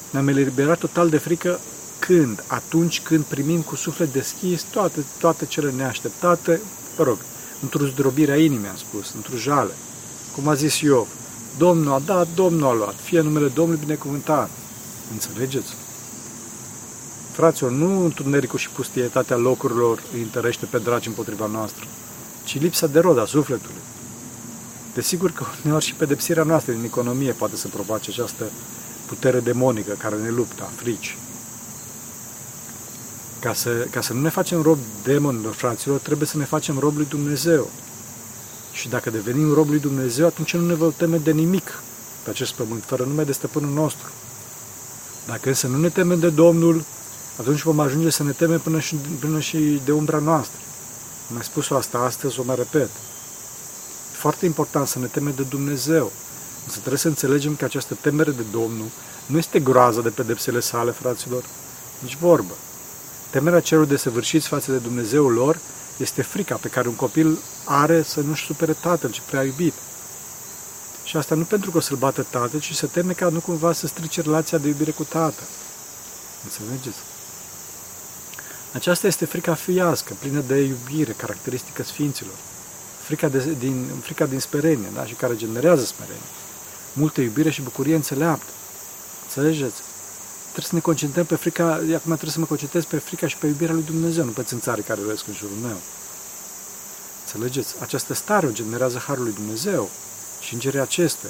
Ne-am 0.09 0.27
eliberat 0.27 0.77
total 0.79 1.09
de 1.09 1.17
frică 1.17 1.59
când? 2.11 2.43
Atunci 2.47 3.01
când 3.01 3.23
primim 3.23 3.61
cu 3.61 3.75
suflet 3.75 4.13
deschis 4.13 4.63
toate, 4.63 5.05
toate 5.19 5.45
cele 5.45 5.71
neașteptate, 5.71 6.61
mă 6.97 7.03
rog, 7.03 7.17
într-o 7.61 7.85
zdrobire 7.85 8.31
a 8.31 8.37
inimii, 8.37 8.67
am 8.67 8.75
spus, 8.75 9.13
într-o 9.15 9.35
jale. 9.37 9.71
Cum 10.35 10.47
a 10.47 10.53
zis 10.53 10.79
Iov, 10.79 11.07
Domnul 11.57 11.93
a 11.93 11.99
dat, 11.99 12.27
Domnul 12.35 12.67
a 12.67 12.73
luat, 12.73 12.95
fie 13.03 13.21
numele 13.21 13.47
Domnului 13.47 13.81
binecuvântat. 13.85 14.49
Înțelegeți? 15.11 15.73
Fraților, 17.31 17.71
nu 17.71 18.03
întunericul 18.03 18.59
și 18.59 18.69
pustietatea 18.69 19.35
locurilor 19.35 20.03
îi 20.13 20.21
întărește 20.21 20.65
pe 20.65 20.77
dragi 20.77 21.07
împotriva 21.07 21.45
noastră, 21.45 21.85
ci 22.43 22.59
lipsa 22.59 22.87
de 22.87 22.99
rod 22.99 23.19
a 23.19 23.25
sufletului. 23.25 23.81
Desigur 24.93 25.31
că 25.31 25.45
uneori 25.65 25.85
și 25.85 25.93
pedepsirea 25.93 26.43
noastră 26.43 26.73
din 26.73 26.83
economie 26.83 27.31
poate 27.31 27.55
să 27.55 27.67
provoace 27.67 28.09
această 28.09 28.43
putere 29.05 29.39
demonică 29.39 29.93
care 29.97 30.15
ne 30.15 30.29
luptă, 30.29 30.69
frici. 30.75 31.17
Ca 33.41 33.53
să, 33.53 33.69
ca 33.69 34.01
să 34.01 34.13
nu 34.13 34.21
ne 34.21 34.29
facem 34.29 34.61
rob 34.61 34.77
demonilor, 35.03 35.53
fraților, 35.53 35.99
trebuie 35.99 36.27
să 36.27 36.37
ne 36.37 36.45
facem 36.45 36.79
rob 36.79 36.95
lui 36.95 37.05
Dumnezeu. 37.05 37.69
Și 38.71 38.89
dacă 38.89 39.09
devenim 39.09 39.53
rob 39.53 39.69
lui 39.69 39.79
Dumnezeu, 39.79 40.25
atunci 40.25 40.53
nu 40.53 40.65
ne 40.65 40.73
vom 40.73 40.93
teme 40.97 41.17
de 41.17 41.31
nimic 41.31 41.81
pe 42.23 42.29
acest 42.29 42.53
pământ, 42.53 42.83
fără 42.85 43.03
nume 43.03 43.23
de 43.23 43.31
stăpânul 43.31 43.73
nostru. 43.73 44.09
Dacă 45.27 45.49
însă 45.49 45.67
nu 45.67 45.77
ne 45.77 45.89
temem 45.89 46.19
de 46.19 46.29
Domnul, 46.29 46.83
atunci 47.39 47.61
vom 47.61 47.79
ajunge 47.79 48.09
să 48.09 48.23
ne 48.23 48.31
temem 48.31 48.59
până 48.59 48.79
și, 48.79 48.95
până 49.19 49.39
și 49.39 49.81
de 49.85 49.91
umbra 49.91 50.17
noastră. 50.17 50.59
Am 51.29 51.33
mai 51.33 51.43
spus-o 51.43 51.75
asta 51.75 51.97
astăzi, 51.97 52.39
o 52.39 52.43
mai 52.43 52.55
repet 52.55 52.89
foarte 54.11 54.45
important 54.45 54.87
să 54.87 54.99
ne 54.99 55.05
temem 55.05 55.33
de 55.35 55.43
Dumnezeu. 55.43 56.11
Însă 56.65 56.77
trebuie 56.77 56.97
să 56.99 57.07
înțelegem 57.07 57.55
că 57.55 57.65
această 57.65 57.97
temere 58.01 58.31
de 58.31 58.43
Domnul 58.51 58.87
nu 59.25 59.37
este 59.37 59.59
groază 59.59 60.01
de 60.01 60.09
pedepsele 60.09 60.59
sale, 60.59 60.91
fraților, 60.91 61.43
nici 61.99 62.17
vorbă. 62.19 62.53
Temerea 63.31 63.59
celor 63.59 63.85
desăvârșiți 63.85 64.47
față 64.47 64.71
de 64.71 64.77
Dumnezeul 64.77 65.33
lor 65.33 65.59
este 65.97 66.21
frica 66.21 66.55
pe 66.55 66.67
care 66.67 66.87
un 66.87 66.95
copil 66.95 67.37
are 67.65 68.01
să 68.01 68.19
nu-și 68.19 68.45
supere 68.45 68.73
tatăl, 68.73 69.11
ci 69.11 69.21
prea 69.29 69.43
iubit. 69.43 69.73
Și 71.03 71.17
asta 71.17 71.35
nu 71.35 71.43
pentru 71.43 71.71
că 71.71 71.77
o 71.77 71.79
să-l 71.79 71.97
bată 71.97 72.25
tatăl, 72.29 72.59
ci 72.59 72.73
să 72.73 72.87
teme 72.87 73.13
ca 73.13 73.29
nu 73.29 73.39
cumva 73.39 73.73
să 73.73 73.87
strice 73.87 74.21
relația 74.21 74.57
de 74.57 74.67
iubire 74.67 74.91
cu 74.91 75.03
tatăl. 75.03 75.47
Înțelegeți? 76.43 76.97
Aceasta 78.73 79.07
este 79.07 79.25
frica 79.25 79.53
fiască, 79.53 80.13
plină 80.19 80.39
de 80.47 80.59
iubire, 80.59 81.11
caracteristică 81.11 81.83
sfinților 81.83 82.35
frica, 83.11 83.27
de, 83.27 83.55
din, 83.59 83.85
frica 84.01 84.25
din 84.25 84.39
sperenie, 84.39 84.89
da? 84.93 85.05
și 85.05 85.13
care 85.13 85.35
generează 85.35 85.85
sperenie. 85.85 86.31
Multă 86.93 87.21
iubire 87.21 87.49
și 87.49 87.61
bucurie 87.61 87.95
înțeleaptă. 87.95 88.51
Înțelegeți? 89.23 89.81
Trebuie 90.51 90.69
să 90.69 90.75
ne 90.75 90.79
concentrăm 90.89 91.25
pe 91.25 91.35
frica, 91.35 91.65
acum 91.73 92.11
trebuie 92.19 92.31
să 92.31 92.39
mă 92.39 92.45
concentrez 92.45 92.83
pe 92.85 92.97
frica 92.97 93.27
și 93.27 93.37
pe 93.37 93.47
iubirea 93.47 93.73
lui 93.73 93.83
Dumnezeu, 93.83 94.23
nu 94.25 94.31
pe 94.31 94.43
țânțarii 94.43 94.83
care 94.83 94.99
răiesc 95.05 95.27
în 95.27 95.33
jurul 95.33 95.57
meu. 95.61 95.77
Înțelegeți? 97.25 97.75
Această 97.79 98.13
stare 98.13 98.45
o 98.45 98.51
generează 98.51 98.97
Harul 98.97 99.23
lui 99.23 99.33
Dumnezeu 99.33 99.89
și 100.39 100.53
îngerii 100.53 100.79
acestea. 100.79 101.29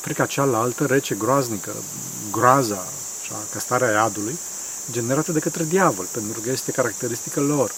Frica 0.00 0.26
cealaltă, 0.26 0.86
rece, 0.86 1.14
groaznică, 1.14 1.72
groaza, 2.30 2.84
așa, 3.20 3.34
ca 3.52 3.58
starea 3.58 3.90
iadului, 3.90 4.38
generată 4.90 5.32
de 5.32 5.38
către 5.38 5.64
diavol, 5.64 6.06
pentru 6.12 6.40
că 6.40 6.50
este 6.50 6.70
caracteristică 6.72 7.40
lor. 7.40 7.72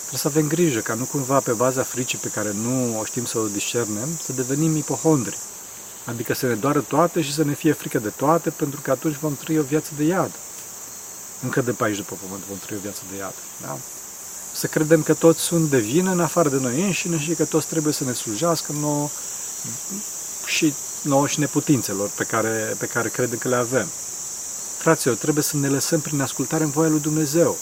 Trebuie 0.00 0.18
să 0.18 0.28
avem 0.28 0.46
grijă 0.46 0.80
ca 0.80 0.94
nu 0.94 1.04
cumva 1.04 1.40
pe 1.40 1.52
baza 1.52 1.82
fricii 1.82 2.18
pe 2.18 2.28
care 2.28 2.52
nu 2.52 2.98
o 2.98 3.04
știm 3.04 3.24
să 3.24 3.38
o 3.38 3.46
discernem, 3.46 4.08
să 4.24 4.32
devenim 4.32 4.76
ipohondri. 4.76 5.38
Adică 6.04 6.34
să 6.34 6.46
ne 6.46 6.54
doară 6.54 6.80
toate 6.80 7.22
și 7.22 7.34
să 7.34 7.44
ne 7.44 7.54
fie 7.54 7.72
frică 7.72 7.98
de 7.98 8.08
toate, 8.08 8.50
pentru 8.50 8.80
că 8.80 8.90
atunci 8.90 9.16
vom 9.16 9.36
trăi 9.36 9.58
o 9.58 9.62
viață 9.62 9.90
de 9.96 10.04
iad. 10.04 10.30
Încă 11.42 11.60
de 11.60 11.70
pe 11.70 11.84
aici, 11.84 11.96
după 11.96 12.16
pământ, 12.24 12.42
vom 12.48 12.58
trăi 12.58 12.76
o 12.76 12.80
viață 12.80 13.00
de 13.10 13.16
iad. 13.16 13.34
Da? 13.62 13.78
Să 14.52 14.66
credem 14.66 15.02
că 15.02 15.14
toți 15.14 15.40
sunt 15.40 15.70
de 15.70 15.78
vină 15.78 16.10
în 16.10 16.20
afară 16.20 16.48
de 16.48 16.58
noi 16.60 16.82
înșine 16.82 17.18
și 17.18 17.34
că 17.34 17.44
toți 17.44 17.66
trebuie 17.66 17.92
să 17.92 18.04
ne 18.04 18.12
slujească 18.12 18.72
nouă 18.72 19.08
și 20.46 20.74
nouă 21.02 21.26
și 21.26 21.38
neputințelor 21.38 22.10
pe 22.16 22.24
care, 22.24 22.76
pe 22.78 22.86
care 22.86 23.08
credem 23.08 23.38
că 23.38 23.48
le 23.48 23.56
avem. 23.56 23.86
Fraților, 24.78 25.16
trebuie 25.16 25.44
să 25.44 25.56
ne 25.56 25.68
lăsăm 25.68 26.00
prin 26.00 26.20
ascultare 26.20 26.64
în 26.64 26.70
voia 26.70 26.88
lui 26.88 27.00
Dumnezeu 27.00 27.56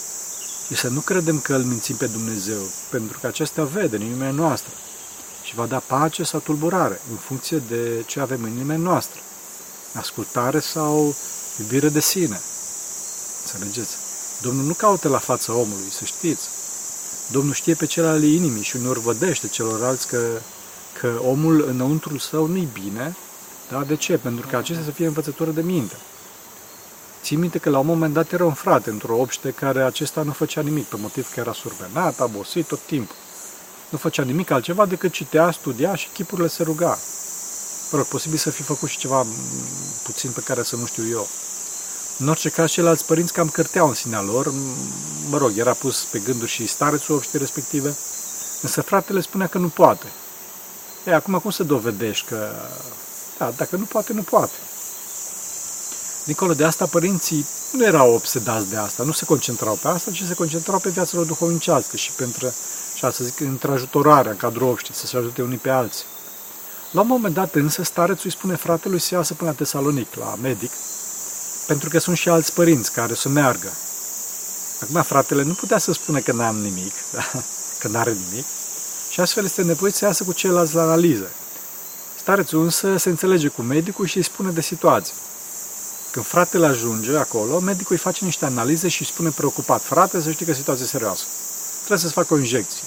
și 0.67 0.75
să 0.75 0.87
nu 0.87 0.99
credem 0.99 1.39
că 1.39 1.53
îl 1.53 1.63
mințim 1.63 1.95
pe 1.95 2.05
Dumnezeu, 2.05 2.61
pentru 2.89 3.19
că 3.19 3.27
acesta 3.27 3.63
vede 3.63 3.95
în 3.95 4.01
inimea 4.01 4.31
noastră 4.31 4.73
și 5.53 5.59
va 5.59 5.65
da 5.65 5.79
pace 5.79 6.23
sau 6.23 6.39
tulburare 6.39 7.01
în 7.09 7.15
funcție 7.15 7.57
de 7.57 8.03
ce 8.05 8.19
avem 8.19 8.43
în 8.43 8.51
inimea 8.51 8.77
noastră. 8.77 9.19
Ascultare 9.93 10.59
sau 10.59 11.15
iubire 11.59 11.89
de 11.89 11.99
sine. 11.99 12.41
Înțelegeți? 13.41 13.97
Domnul 14.41 14.65
nu 14.65 14.73
caută 14.73 15.07
la 15.07 15.17
fața 15.17 15.53
omului, 15.53 15.89
să 15.89 16.05
știți. 16.05 16.49
Domnul 17.31 17.53
știe 17.53 17.73
pe 17.73 17.85
cel 17.85 18.05
ale 18.05 18.25
inimii 18.25 18.63
și 18.63 18.75
uneori 18.75 18.99
vădește 18.99 19.47
celorlalți 19.47 20.07
că, 20.07 20.27
că 20.99 21.19
omul 21.25 21.65
înăuntrul 21.67 22.17
său 22.17 22.45
nu-i 22.45 22.69
bine. 22.73 23.15
Da? 23.69 23.83
De 23.83 23.95
ce? 23.95 24.17
Pentru 24.17 24.47
că 24.47 24.55
acesta 24.57 24.83
să 24.83 24.91
fie 24.91 25.05
învățătură 25.05 25.51
de 25.51 25.61
minte. 25.61 25.95
Țin 27.23 27.39
minte 27.39 27.57
că 27.57 27.69
la 27.69 27.79
un 27.79 27.85
moment 27.85 28.13
dat 28.13 28.31
era 28.31 28.45
un 28.45 28.53
frate 28.53 28.89
într-o 28.89 29.17
obște 29.17 29.51
care 29.51 29.83
acesta 29.83 30.21
nu 30.21 30.31
făcea 30.31 30.61
nimic, 30.61 30.85
pe 30.85 30.95
motiv 30.99 31.33
că 31.33 31.39
era 31.39 31.53
survenat, 31.53 32.19
abosit 32.19 32.67
tot 32.67 32.79
timpul. 32.79 33.15
Nu 33.93 33.99
făcea 33.99 34.23
nimic 34.23 34.49
altceva 34.49 34.85
decât 34.85 35.11
citea, 35.11 35.51
studia 35.51 35.95
și 35.95 36.07
chipurile 36.13 36.47
se 36.47 36.63
ruga. 36.63 36.99
Mă 37.91 37.97
rog, 37.97 38.05
posibil 38.07 38.37
să 38.37 38.49
fi 38.49 38.61
făcut 38.61 38.89
și 38.89 38.97
ceva 38.97 39.25
puțin 40.03 40.31
pe 40.31 40.41
care 40.41 40.63
să 40.63 40.75
nu 40.75 40.85
știu 40.85 41.03
eu. 41.09 41.27
În 42.19 42.27
orice 42.27 42.49
caz, 42.49 42.71
ceilalți 42.71 43.05
părinți 43.05 43.33
cam 43.33 43.49
cărteau 43.49 43.87
în 43.87 43.93
sinea 43.93 44.21
lor, 44.21 44.53
mă 45.29 45.37
rog, 45.37 45.57
era 45.57 45.73
pus 45.73 46.03
pe 46.03 46.19
gânduri 46.19 46.51
și 46.51 46.67
starețul 46.67 47.15
obște 47.15 47.37
respective, 47.37 47.95
însă 48.61 48.81
fratele 48.81 49.21
spunea 49.21 49.47
că 49.47 49.57
nu 49.57 49.67
poate. 49.67 50.05
E, 51.05 51.13
acum 51.13 51.39
cum 51.39 51.51
să 51.51 51.63
dovedești 51.63 52.27
că, 52.27 52.51
da, 53.37 53.53
dacă 53.57 53.75
nu 53.75 53.83
poate, 53.83 54.13
nu 54.13 54.21
poate. 54.21 54.57
Dincolo 56.25 56.53
de 56.53 56.63
asta, 56.63 56.85
părinții 56.85 57.45
nu 57.71 57.85
erau 57.85 58.13
obsedați 58.13 58.69
de 58.69 58.77
asta, 58.77 59.03
nu 59.03 59.11
se 59.11 59.25
concentrau 59.25 59.79
pe 59.81 59.87
asta, 59.87 60.11
ci 60.11 60.23
se 60.27 60.33
concentrau 60.33 60.79
pe 60.79 60.89
viața 60.89 61.17
lor 61.17 61.25
duhovnicească 61.25 61.97
și 61.97 62.11
pentru, 62.11 62.53
și 63.09 63.15
să 63.15 63.23
zic, 63.23 63.39
într-ajutorarea 63.39 64.31
în 64.31 64.37
cadrul 64.37 64.67
obștii, 64.67 64.93
să 64.93 65.05
se 65.05 65.17
ajute 65.17 65.41
unii 65.41 65.57
pe 65.57 65.69
alții. 65.69 66.05
La 66.91 67.01
un 67.01 67.07
moment 67.07 67.33
dat 67.33 67.55
însă, 67.55 67.83
starețul 67.83 68.25
îi 68.25 68.31
spune 68.31 68.55
fratelui 68.55 68.99
să 68.99 69.15
iasă 69.15 69.33
până 69.33 69.49
la 69.49 69.55
Tesalonic, 69.55 70.15
la 70.15 70.35
medic, 70.41 70.71
pentru 71.67 71.89
că 71.89 71.99
sunt 71.99 72.17
și 72.17 72.29
alți 72.29 72.53
părinți 72.53 72.91
care 72.91 73.13
să 73.13 73.29
meargă. 73.29 73.71
Acum, 74.81 75.01
fratele 75.01 75.43
nu 75.43 75.53
putea 75.53 75.77
să 75.77 75.93
spună 75.93 76.19
că 76.19 76.31
n-am 76.31 76.55
nimic, 76.55 76.93
da? 77.11 77.21
că 77.79 77.87
n-are 77.87 78.17
nimic, 78.29 78.45
și 79.09 79.19
astfel 79.19 79.43
este 79.43 79.63
nevoie 79.63 79.91
să 79.91 80.05
iasă 80.05 80.23
cu 80.23 80.33
ceilalți 80.33 80.75
la 80.75 80.81
analiză. 80.81 81.29
Starețul 82.19 82.63
însă 82.63 82.97
se 82.97 83.09
înțelege 83.09 83.47
cu 83.47 83.61
medicul 83.61 84.05
și 84.05 84.17
îi 84.17 84.23
spune 84.23 84.51
de 84.51 84.61
situație. 84.61 85.13
Când 86.11 86.25
fratele 86.25 86.65
ajunge 86.65 87.17
acolo, 87.17 87.59
medicul 87.59 87.95
îi 87.95 87.97
face 88.01 88.25
niște 88.25 88.45
analize 88.45 88.87
și 88.87 89.01
îi 89.01 89.07
spune 89.07 89.29
preocupat, 89.29 89.81
frate, 89.81 90.21
să 90.21 90.31
știi 90.31 90.45
că 90.45 90.53
situația 90.53 90.83
e 90.85 90.87
serioasă. 90.87 91.23
Trebuie 91.77 91.97
să-ți 91.97 92.13
facă 92.13 92.33
o 92.33 92.37
injecție. 92.37 92.83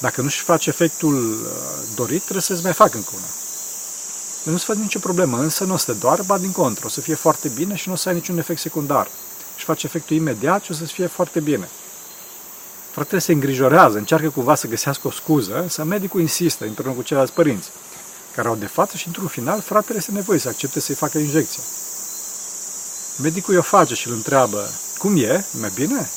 Dacă 0.00 0.20
nu-și 0.20 0.42
face 0.42 0.68
efectul 0.68 1.14
uh, 1.14 1.48
dorit, 1.94 2.20
trebuie 2.20 2.42
să-ți 2.42 2.62
mai 2.62 2.72
facă 2.72 2.96
încă 2.96 3.10
una. 3.14 3.26
Nu 4.42 4.56
se 4.56 4.64
face 4.64 4.78
nicio 4.78 4.98
problemă, 4.98 5.38
însă 5.38 5.64
nu 5.64 5.72
o 5.72 5.76
să 5.76 5.92
te 5.92 5.98
doară, 5.98 6.22
ba 6.26 6.38
din 6.38 6.52
contră, 6.52 6.86
o 6.86 6.88
să 6.88 7.00
fie 7.00 7.14
foarte 7.14 7.48
bine 7.48 7.74
și 7.74 7.88
nu 7.88 7.94
o 7.94 7.96
să 7.96 8.08
ai 8.08 8.14
niciun 8.14 8.38
efect 8.38 8.60
secundar. 8.60 9.08
Și 9.56 9.64
face 9.64 9.86
efectul 9.86 10.16
imediat 10.16 10.62
și 10.62 10.70
o 10.70 10.74
să 10.74 10.84
fie 10.84 11.06
foarte 11.06 11.40
bine. 11.40 11.68
Fratele 12.90 13.20
se 13.20 13.32
îngrijorează, 13.32 13.98
încearcă 13.98 14.28
cumva 14.28 14.54
să 14.54 14.66
găsească 14.66 15.06
o 15.06 15.10
scuză, 15.10 15.60
însă 15.60 15.84
medicul 15.84 16.20
insistă 16.20 16.64
împreună 16.64 16.94
cu 16.94 17.02
ceilalți 17.02 17.32
părinți, 17.32 17.70
care 18.34 18.48
au 18.48 18.56
de 18.56 18.66
față 18.66 18.96
și 18.96 19.06
într-un 19.06 19.26
final 19.26 19.60
fratele 19.60 19.98
este 19.98 20.12
nevoie 20.12 20.38
să 20.38 20.48
accepte 20.48 20.80
să-i 20.80 20.94
facă 20.94 21.18
injecția. 21.18 21.62
Medicul 23.22 23.58
o 23.58 23.62
face 23.62 23.94
și 23.94 24.08
îl 24.08 24.14
întreabă, 24.14 24.70
cum 24.98 25.16
e? 25.16 25.44
Mai 25.60 25.70
bine? 25.74 26.10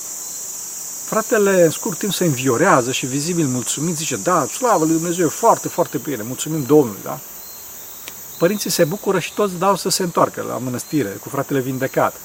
Fratele, 1.14 1.64
în 1.64 1.70
scurt 1.70 1.98
timp, 1.98 2.14
se 2.14 2.26
înviorează 2.26 2.92
și 2.92 3.06
vizibil 3.06 3.46
mulțumit 3.46 3.96
zice, 3.96 4.16
da, 4.16 4.46
slavă 4.46 4.86
lui 4.86 4.94
Dumnezeu, 4.94 5.30
foarte, 5.30 5.68
foarte 5.68 5.98
bine, 5.98 6.24
mulțumim 6.24 6.64
Domnului, 6.64 7.00
da? 7.04 7.20
Părinții 8.38 8.70
se 8.70 8.84
bucură 8.84 9.20
și 9.20 9.34
toți 9.34 9.58
dau 9.58 9.76
să 9.76 9.90
se 9.90 10.04
întoarcă 10.04 10.46
la 10.48 10.58
mănăstire, 10.58 11.10
cu 11.10 11.30
fratele 11.30 11.60
vindecat. 11.60 12.16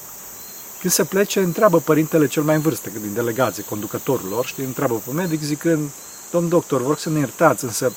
Când 0.79 0.93
se 0.93 1.03
plece, 1.03 1.39
întreabă 1.39 1.79
părintele 1.79 2.27
cel 2.27 2.43
mai 2.43 2.55
în 2.55 2.61
vârstă, 2.61 2.89
din 3.01 3.13
delegație, 3.13 3.63
conducătorul 3.63 4.29
lor, 4.29 4.45
știi, 4.45 4.63
întreabă 4.63 5.01
pe 5.05 5.11
medic 5.11 5.41
zicând, 5.41 5.89
domn 6.31 6.49
doctor, 6.49 6.81
vă 6.81 6.87
rog 6.87 6.99
să 6.99 7.09
ne 7.09 7.19
iertați, 7.19 7.63
însă 7.63 7.93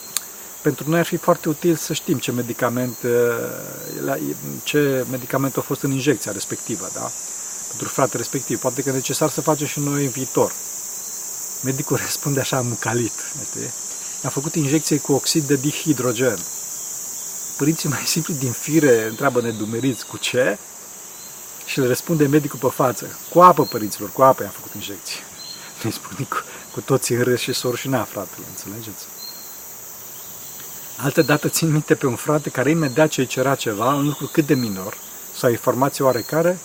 pentru 0.63 0.91
noi 0.91 0.99
ar 0.99 1.07
fi 1.07 1.17
foarte 1.17 1.49
util 1.49 1.77
să 1.77 1.93
știm 1.93 2.19
ce 2.19 2.33
medicament, 2.33 2.97
uh, 3.05 4.17
ce 4.63 5.05
medicament 5.11 5.57
a 5.57 5.61
fost 5.61 5.83
în 5.83 5.91
injecția 5.91 6.33
respectivă, 6.33 6.89
da? 6.95 7.11
Pentru 7.69 7.89
frate 7.89 8.17
respectiv. 8.17 8.61
Poate 8.61 8.83
că 8.83 8.89
e 8.89 8.93
necesar 8.93 9.31
să 9.31 9.41
facem 9.41 9.67
și 9.67 9.81
noi 9.81 10.05
în 10.05 10.11
viitor. 10.11 10.53
Medicul 11.63 11.97
răspunde 11.97 12.41
așa 12.41 12.61
mucalit. 12.61 13.13
Știi? 13.45 13.73
A 14.23 14.29
făcut 14.29 14.55
injecție 14.55 14.99
cu 14.99 15.13
oxid 15.13 15.45
de 15.45 15.57
dihidrogen. 15.57 16.39
Părinții 17.57 17.89
mai 17.89 18.03
simpli 18.05 18.35
din 18.35 18.53
fire 18.53 19.07
întreabă 19.09 19.41
nedumeriți 19.41 20.07
cu 20.07 20.17
ce 20.17 20.59
și 21.65 21.81
le 21.81 21.87
răspunde 21.87 22.27
medicul 22.27 22.59
pe 22.59 22.69
față. 22.75 23.19
Cu 23.31 23.41
apă, 23.41 23.65
părinților, 23.65 24.11
cu 24.13 24.23
apă 24.23 24.43
i-am 24.43 24.53
făcut 24.53 24.75
injecție. 24.75 25.21
Nu-i 25.83 25.93
spune 25.93 26.27
cu, 26.29 26.37
cu 26.73 26.81
toții 26.81 27.15
în 27.15 27.23
râs 27.23 27.41
și 27.41 27.53
s-o 27.53 27.71
fratele, 27.71 28.47
înțelegeți? 28.49 29.05
Altă 30.97 31.23
dată 31.23 31.49
țin 31.49 31.71
minte 31.71 31.95
pe 31.95 32.07
un 32.07 32.17
frate 32.17 32.51
care 32.51 32.71
imediat 32.71 33.09
ce 33.09 33.21
îi 33.21 33.27
cerea 33.27 33.55
ceva, 33.55 33.95
un 33.95 34.07
lucru 34.07 34.27
cât 34.27 34.47
de 34.47 34.55
minor, 34.55 34.97
sau 35.39 35.51
informație 35.51 36.05
oarecare, 36.05 36.59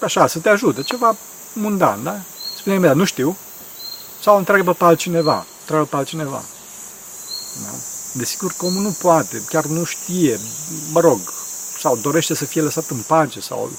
așa, 0.00 0.26
să 0.26 0.38
te 0.38 0.48
ajute, 0.48 0.82
ceva 0.82 1.16
mundan, 1.52 2.02
da? 2.02 2.20
Spune 2.56 2.74
imediat, 2.74 2.96
nu 2.96 3.04
știu, 3.04 3.36
sau 4.22 4.36
întreabă 4.36 4.72
pe 4.72 4.84
altcineva, 4.84 5.46
întreabă 5.60 5.84
pe 5.84 5.96
altcineva. 5.96 6.42
Da? 7.62 7.70
Desigur 8.12 8.54
că 8.56 8.64
omul 8.64 8.82
nu 8.82 8.96
poate, 9.00 9.42
chiar 9.48 9.64
nu 9.64 9.84
știe, 9.84 10.40
mă 10.92 11.00
rog, 11.00 11.20
sau 11.78 11.96
dorește 11.96 12.34
să 12.34 12.44
fie 12.44 12.62
lăsat 12.62 12.84
în 12.88 13.02
pace, 13.06 13.40
sau 13.40 13.70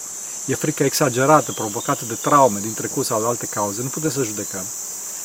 e 0.46 0.56
frică 0.56 0.84
exagerată, 0.84 1.52
provocată 1.52 2.06
de 2.06 2.14
traume 2.14 2.60
din 2.60 2.74
trecut 2.74 3.06
sau 3.06 3.20
de 3.20 3.28
alte 3.28 3.46
cauze, 3.46 3.82
nu 3.82 3.88
putem 3.88 4.10
să 4.10 4.24
judecăm. 4.24 4.66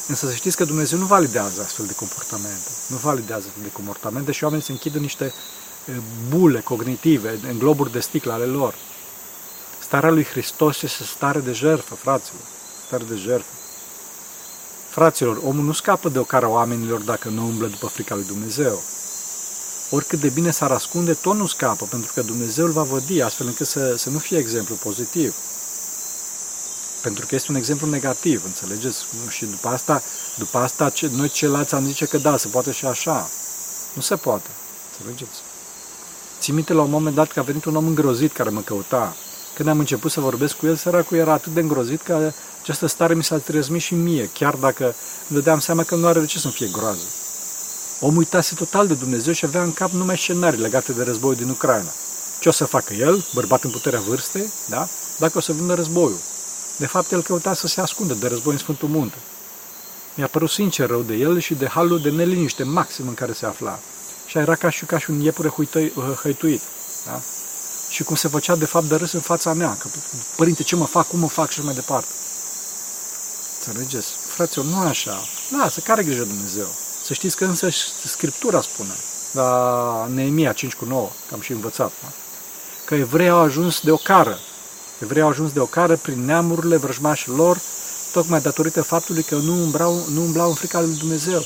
Însă 0.08 0.26
să 0.26 0.34
știți 0.34 0.56
că 0.56 0.64
Dumnezeu 0.64 0.98
nu 0.98 1.06
validează 1.06 1.62
astfel 1.62 1.86
de 1.86 1.94
comportamente. 1.94 2.70
Nu 2.86 2.96
validează 2.96 3.44
astfel 3.46 3.62
de 3.62 3.72
comportamente 3.72 4.32
și 4.32 4.44
oamenii 4.44 4.64
se 4.64 4.72
închid 4.72 4.94
în 4.94 5.00
niște 5.00 5.32
bule 6.28 6.60
cognitive, 6.60 7.38
în 7.48 7.58
globuri 7.58 7.92
de 7.92 8.00
sticlă 8.00 8.32
ale 8.32 8.44
lor. 8.44 8.74
Starea 9.82 10.10
lui 10.10 10.24
Hristos 10.24 10.82
este 10.82 11.04
stare 11.04 11.38
de 11.38 11.52
jertfă, 11.52 11.94
fraților. 11.94 12.42
Stare 12.86 13.04
de 13.08 13.16
jertfă. 13.16 13.57
Fraților, 14.90 15.40
omul 15.44 15.64
nu 15.64 15.72
scapă 15.72 16.08
de 16.08 16.18
ocara 16.18 16.48
oamenilor 16.48 17.00
dacă 17.00 17.28
nu 17.28 17.44
umblă 17.44 17.66
după 17.66 17.86
frica 17.86 18.14
lui 18.14 18.24
Dumnezeu. 18.24 18.82
Oricât 19.90 20.20
de 20.20 20.28
bine 20.28 20.50
s-ar 20.50 20.70
ascunde, 20.70 21.14
tot 21.14 21.36
nu 21.36 21.46
scapă, 21.46 21.84
pentru 21.90 22.12
că 22.14 22.22
Dumnezeu 22.22 22.64
îl 22.64 22.70
va 22.70 22.82
vădi 22.82 23.22
astfel 23.22 23.46
încât 23.46 23.66
să, 23.66 23.94
să 23.96 24.10
nu 24.10 24.18
fie 24.18 24.38
exemplu 24.38 24.74
pozitiv. 24.74 25.34
Pentru 27.02 27.26
că 27.26 27.34
este 27.34 27.50
un 27.50 27.56
exemplu 27.56 27.86
negativ, 27.86 28.42
înțelegeți? 28.44 29.04
Și 29.28 29.44
după 29.44 29.68
asta, 29.68 30.02
după 30.36 30.58
asta 30.58 30.92
noi 31.10 31.28
ceilalți 31.28 31.74
am 31.74 31.84
zice 31.84 32.06
că 32.06 32.18
da, 32.18 32.36
se 32.36 32.48
poate 32.48 32.72
și 32.72 32.86
așa. 32.86 33.28
Nu 33.92 34.02
se 34.02 34.16
poate, 34.16 34.48
înțelegeți? 34.90 35.38
Țin 36.40 36.54
minte 36.54 36.72
la 36.72 36.82
un 36.82 36.90
moment 36.90 37.14
dat 37.14 37.32
că 37.32 37.40
a 37.40 37.42
venit 37.42 37.64
un 37.64 37.76
om 37.76 37.86
îngrozit 37.86 38.32
care 38.32 38.50
mă 38.50 38.60
căuta. 38.60 39.16
Când 39.58 39.70
am 39.70 39.78
început 39.78 40.10
să 40.10 40.20
vorbesc 40.20 40.56
cu 40.56 40.66
el, 40.66 40.76
săracul 40.76 41.16
era 41.16 41.32
atât 41.32 41.52
de 41.52 41.60
îngrozit 41.60 42.02
că 42.02 42.32
această 42.60 42.86
stare 42.86 43.14
mi 43.14 43.24
s-a 43.24 43.36
transmis 43.36 43.82
și 43.82 43.94
mie, 43.94 44.30
chiar 44.32 44.54
dacă 44.54 44.84
îmi 45.28 45.38
dădeam 45.38 45.58
seama 45.58 45.82
că 45.82 45.94
nu 45.94 46.06
are 46.06 46.20
de 46.20 46.26
ce 46.26 46.38
să-mi 46.38 46.52
fie 46.52 46.68
groază. 46.72 47.04
Omul 48.00 48.16
uitase 48.16 48.54
total 48.54 48.86
de 48.86 48.94
Dumnezeu 48.94 49.32
și 49.32 49.44
avea 49.44 49.62
în 49.62 49.72
cap 49.72 49.90
numai 49.90 50.16
scenarii 50.16 50.60
legate 50.60 50.92
de 50.92 51.02
războiul 51.02 51.36
din 51.36 51.48
Ucraina. 51.48 51.90
Ce 52.40 52.48
o 52.48 52.52
să 52.52 52.64
facă 52.64 52.94
el, 52.94 53.24
bărbat 53.34 53.64
în 53.64 53.70
puterea 53.70 54.00
vârstei, 54.00 54.52
da? 54.68 54.88
dacă 55.18 55.38
o 55.38 55.40
să 55.40 55.52
vină 55.52 55.74
războiul. 55.74 56.18
De 56.76 56.86
fapt, 56.86 57.12
el 57.12 57.22
căuta 57.22 57.54
să 57.54 57.66
se 57.66 57.80
ascundă 57.80 58.14
de 58.14 58.26
război 58.28 58.52
în 58.52 58.58
Sfântul 58.58 58.88
Munte. 58.88 59.16
Mi-a 60.14 60.26
părut 60.26 60.50
sincer 60.50 60.88
rău 60.88 61.02
de 61.02 61.14
el 61.14 61.38
și 61.38 61.54
de 61.54 61.66
halul 61.66 62.00
de 62.00 62.10
neliniște 62.10 62.62
maxim 62.62 63.08
în 63.08 63.14
care 63.14 63.32
se 63.32 63.46
afla. 63.46 63.78
Și 64.26 64.38
era 64.38 64.54
ca 64.54 64.70
și, 64.70 64.84
ca 64.84 64.98
și 64.98 65.10
un 65.10 65.20
iepure 65.20 65.52
hăituit. 66.22 66.62
Da? 67.06 67.20
Și 67.88 68.02
cum 68.02 68.16
se 68.16 68.28
făcea 68.28 68.56
de 68.56 68.64
fapt 68.64 68.86
de 68.86 68.94
râs 68.94 69.12
în 69.12 69.20
fața 69.20 69.52
mea. 69.52 69.76
Că, 69.78 69.88
părinte, 70.36 70.62
ce 70.62 70.76
mă 70.76 70.86
fac, 70.86 71.08
cum 71.08 71.18
mă 71.18 71.28
fac 71.28 71.50
și 71.50 71.62
mai 71.62 71.74
departe. 71.74 72.12
Înțelegeți? 73.58 74.08
Fraților, 74.34 74.64
nu 74.66 74.78
așa. 74.78 75.24
Lasă, 75.58 75.80
care 75.80 76.02
grijă 76.02 76.24
Dumnezeu? 76.24 76.66
Să 77.04 77.12
știți 77.12 77.36
că 77.36 77.44
însă 77.44 77.68
Scriptura 78.04 78.60
spune, 78.60 78.94
la 79.32 80.08
Neemia 80.14 80.52
5 80.52 80.74
cu 80.74 80.84
9, 80.84 81.10
că 81.28 81.34
am 81.34 81.40
și 81.40 81.52
învățat, 81.52 81.92
da? 82.02 82.08
că 82.84 82.94
evreii 82.94 83.28
au 83.28 83.38
ajuns 83.38 83.80
de 83.80 83.90
o 83.90 83.96
cară. 83.96 84.38
Evreii 85.02 85.22
au 85.22 85.28
ajuns 85.28 85.52
de 85.52 85.60
o 85.60 85.64
cară 85.64 85.96
prin 85.96 86.24
neamurile 86.24 86.76
vrăjmașilor, 86.76 87.60
tocmai 88.12 88.40
datorită 88.40 88.82
faptului 88.82 89.22
că 89.22 89.34
nu 89.34 89.52
umblau, 89.52 90.04
nu 90.12 90.20
umblau 90.20 90.48
în 90.48 90.54
frica 90.54 90.80
lui 90.80 90.96
Dumnezeu. 90.96 91.44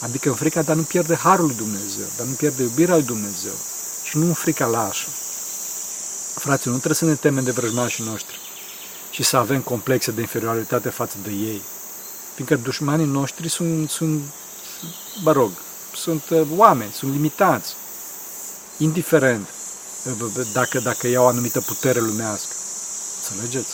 Adică 0.00 0.28
în 0.28 0.34
frica 0.34 0.62
de 0.62 0.72
a 0.72 0.74
nu 0.74 0.82
pierde 0.82 1.14
harul 1.14 1.46
lui 1.46 1.54
Dumnezeu, 1.54 2.06
de 2.16 2.22
a 2.22 2.24
nu 2.24 2.32
pierde 2.32 2.62
iubirea 2.62 2.94
lui 2.94 3.04
Dumnezeu 3.04 3.52
și 4.02 4.16
nu 4.16 4.26
în 4.26 4.32
frica 4.32 4.66
lașă. 4.66 5.08
Frații, 6.34 6.70
nu 6.70 6.76
trebuie 6.76 6.96
să 6.96 7.04
ne 7.04 7.14
temem 7.14 7.44
de 7.44 7.50
vrăjmașii 7.50 8.04
noștri 8.04 8.38
și 9.10 9.22
să 9.22 9.36
avem 9.36 9.60
complexe 9.60 10.10
de 10.10 10.20
inferioritate 10.20 10.88
față 10.88 11.16
de 11.22 11.30
ei. 11.30 11.62
Fiindcă 12.34 12.56
dușmanii 12.56 13.06
noștri 13.06 13.48
sunt, 13.48 13.90
sunt 13.90 14.22
mă 15.22 15.32
rog, 15.32 15.50
sunt 15.94 16.28
uh, 16.30 16.46
oameni, 16.56 16.92
sunt 16.92 17.12
limitați. 17.12 17.74
Indiferent 18.78 19.48
uh, 20.04 20.46
dacă, 20.52 20.78
dacă 20.78 21.08
iau 21.08 21.24
o 21.24 21.26
anumită 21.26 21.60
putere 21.60 22.00
lumească. 22.00 22.54
Înțelegeți? 23.20 23.72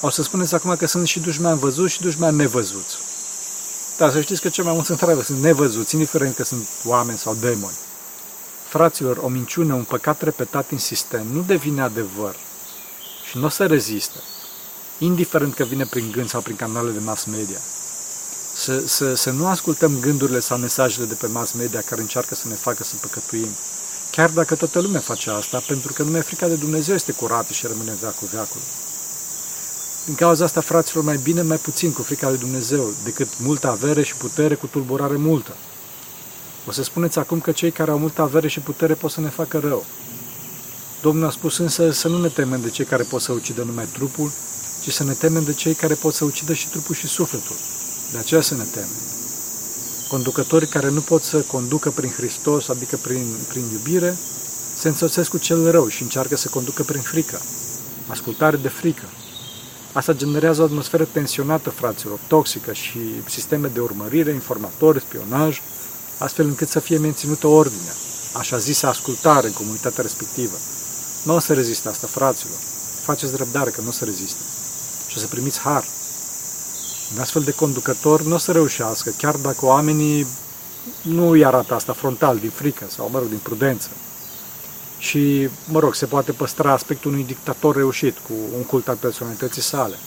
O 0.00 0.10
să 0.10 0.22
spuneți 0.22 0.54
acum 0.54 0.76
că 0.76 0.86
sunt 0.86 1.06
și 1.06 1.20
dușmani 1.20 1.58
văzuți 1.58 1.92
și 1.92 2.00
dușmani 2.00 2.36
nevăzuți. 2.36 2.96
Dar 3.96 4.10
să 4.10 4.20
știți 4.20 4.40
că 4.40 4.48
cel 4.48 4.64
mai 4.64 4.72
mulți 4.72 4.90
într 4.90 5.22
sunt 5.22 5.38
nevăzuți, 5.46 5.94
indiferent 5.94 6.34
că 6.34 6.44
sunt 6.44 6.66
oameni 6.84 7.18
sau 7.18 7.34
demoni. 7.34 7.76
Fraților, 8.72 9.16
o 9.16 9.28
minciună, 9.28 9.74
un 9.74 9.84
păcat 9.84 10.22
repetat 10.22 10.70
insistent, 10.70 11.30
nu 11.30 11.42
devine 11.42 11.82
adevăr 11.82 12.34
și 13.28 13.38
nu 13.38 13.44
o 13.44 13.48
să 13.48 13.66
rezistă, 13.66 14.18
indiferent 14.98 15.54
că 15.54 15.64
vine 15.64 15.84
prin 15.90 16.10
gând 16.10 16.28
sau 16.28 16.40
prin 16.40 16.56
canalele 16.56 16.92
de 16.92 17.04
mass 17.04 17.24
media. 17.24 17.58
Să, 18.54 18.82
să, 18.86 19.14
să 19.14 19.30
nu 19.30 19.46
ascultăm 19.46 19.98
gândurile 20.00 20.40
sau 20.40 20.58
mesajele 20.58 21.06
de 21.06 21.14
pe 21.14 21.26
mass 21.26 21.52
media 21.52 21.80
care 21.80 22.00
încearcă 22.00 22.34
să 22.34 22.48
ne 22.48 22.54
facă 22.54 22.84
să 22.84 22.94
păcătuim. 23.00 23.48
Chiar 24.10 24.30
dacă 24.30 24.54
toată 24.54 24.80
lumea 24.80 25.00
face 25.00 25.30
asta, 25.30 25.62
pentru 25.66 25.92
că 25.92 26.02
numai 26.02 26.22
frica 26.22 26.48
de 26.48 26.54
Dumnezeu 26.54 26.94
este 26.94 27.12
curată 27.12 27.52
și 27.52 27.66
rămâne 27.66 27.92
veacul 28.00 28.28
veacului. 28.32 28.66
Din 30.04 30.14
cauza 30.14 30.44
asta, 30.44 30.60
fraților, 30.60 31.04
mai 31.04 31.16
bine, 31.16 31.42
mai 31.42 31.58
puțin 31.58 31.92
cu 31.92 32.02
frica 32.02 32.28
lui 32.28 32.38
Dumnezeu, 32.38 32.94
decât 33.04 33.28
multă 33.38 33.70
avere 33.70 34.02
și 34.02 34.14
putere 34.14 34.54
cu 34.54 34.66
tulburare 34.66 35.16
multă. 35.16 35.56
O 36.66 36.72
să 36.72 36.82
spuneți 36.82 37.18
acum 37.18 37.40
că 37.40 37.52
cei 37.52 37.70
care 37.70 37.90
au 37.90 37.98
multă 37.98 38.22
avere 38.22 38.48
și 38.48 38.60
putere 38.60 38.94
pot 38.94 39.10
să 39.10 39.20
ne 39.20 39.28
facă 39.28 39.58
rău. 39.58 39.84
Domnul 41.02 41.26
a 41.26 41.30
spus 41.30 41.58
însă 41.58 41.90
să 41.90 42.08
nu 42.08 42.20
ne 42.20 42.28
temem 42.28 42.60
de 42.60 42.70
cei 42.70 42.84
care 42.84 43.02
pot 43.02 43.20
să 43.20 43.32
ucidă 43.32 43.62
numai 43.62 43.84
trupul, 43.92 44.32
ci 44.82 44.90
să 44.92 45.04
ne 45.04 45.12
temem 45.12 45.44
de 45.44 45.52
cei 45.52 45.74
care 45.74 45.94
pot 45.94 46.14
să 46.14 46.24
ucidă 46.24 46.52
și 46.52 46.68
trupul 46.68 46.94
și 46.94 47.06
sufletul. 47.06 47.56
De 48.12 48.18
aceea 48.18 48.40
să 48.40 48.54
ne 48.54 48.64
temem. 48.72 49.00
Conducătorii 50.08 50.68
care 50.68 50.90
nu 50.90 51.00
pot 51.00 51.22
să 51.22 51.40
conducă 51.40 51.90
prin 51.90 52.10
Hristos, 52.10 52.68
adică 52.68 52.96
prin, 52.96 53.24
prin 53.48 53.64
iubire, 53.72 54.16
se 54.76 54.88
însoțesc 54.88 55.30
cu 55.30 55.38
cel 55.38 55.70
rău 55.70 55.88
și 55.88 56.02
încearcă 56.02 56.36
să 56.36 56.48
conducă 56.48 56.82
prin 56.82 57.00
frică. 57.00 57.40
Ascultare 58.06 58.56
de 58.56 58.68
frică. 58.68 59.04
Asta 59.92 60.12
generează 60.12 60.60
o 60.60 60.64
atmosferă 60.64 61.04
tensionată, 61.04 61.70
fraților, 61.70 62.18
toxică 62.26 62.72
și 62.72 62.98
sisteme 63.28 63.68
de 63.68 63.80
urmărire, 63.80 64.32
informatori, 64.32 65.00
spionaj, 65.00 65.60
astfel 66.22 66.46
încât 66.46 66.68
să 66.68 66.80
fie 66.80 66.98
menținută 66.98 67.46
ordinea, 67.46 67.94
așa 68.32 68.58
zisă 68.58 68.86
ascultare 68.86 69.46
în 69.46 69.52
comunitatea 69.52 70.02
respectivă. 70.02 70.56
Nu 71.22 71.34
o 71.34 71.38
să 71.38 71.52
reziste 71.52 71.88
asta, 71.88 72.06
fraților. 72.06 72.58
Faceți 73.04 73.36
răbdare 73.36 73.70
că 73.70 73.80
nu 73.80 73.88
o 73.88 73.92
să 73.92 74.04
reziste. 74.04 74.42
Și 75.06 75.16
o 75.16 75.20
să 75.20 75.26
primiți 75.26 75.60
har. 75.60 75.84
Un 77.14 77.20
astfel 77.20 77.42
de 77.42 77.52
conducător 77.52 78.22
nu 78.22 78.34
o 78.34 78.38
să 78.38 78.52
reușească, 78.52 79.10
chiar 79.16 79.36
dacă 79.36 79.64
oamenii 79.64 80.26
nu 81.02 81.30
îi 81.30 81.44
arată 81.44 81.74
asta 81.74 81.92
frontal, 81.92 82.38
din 82.38 82.50
frică 82.50 82.86
sau, 82.96 83.08
mă 83.12 83.18
rog, 83.18 83.28
din 83.28 83.40
prudență. 83.42 83.88
Și, 84.98 85.48
mă 85.64 85.78
rog, 85.78 85.94
se 85.94 86.06
poate 86.06 86.32
păstra 86.32 86.72
aspectul 86.72 87.10
unui 87.10 87.24
dictator 87.24 87.76
reușit, 87.76 88.18
cu 88.18 88.32
un 88.56 88.62
cult 88.62 88.88
al 88.88 88.96
personalității 88.96 89.62
sale. 89.62 89.98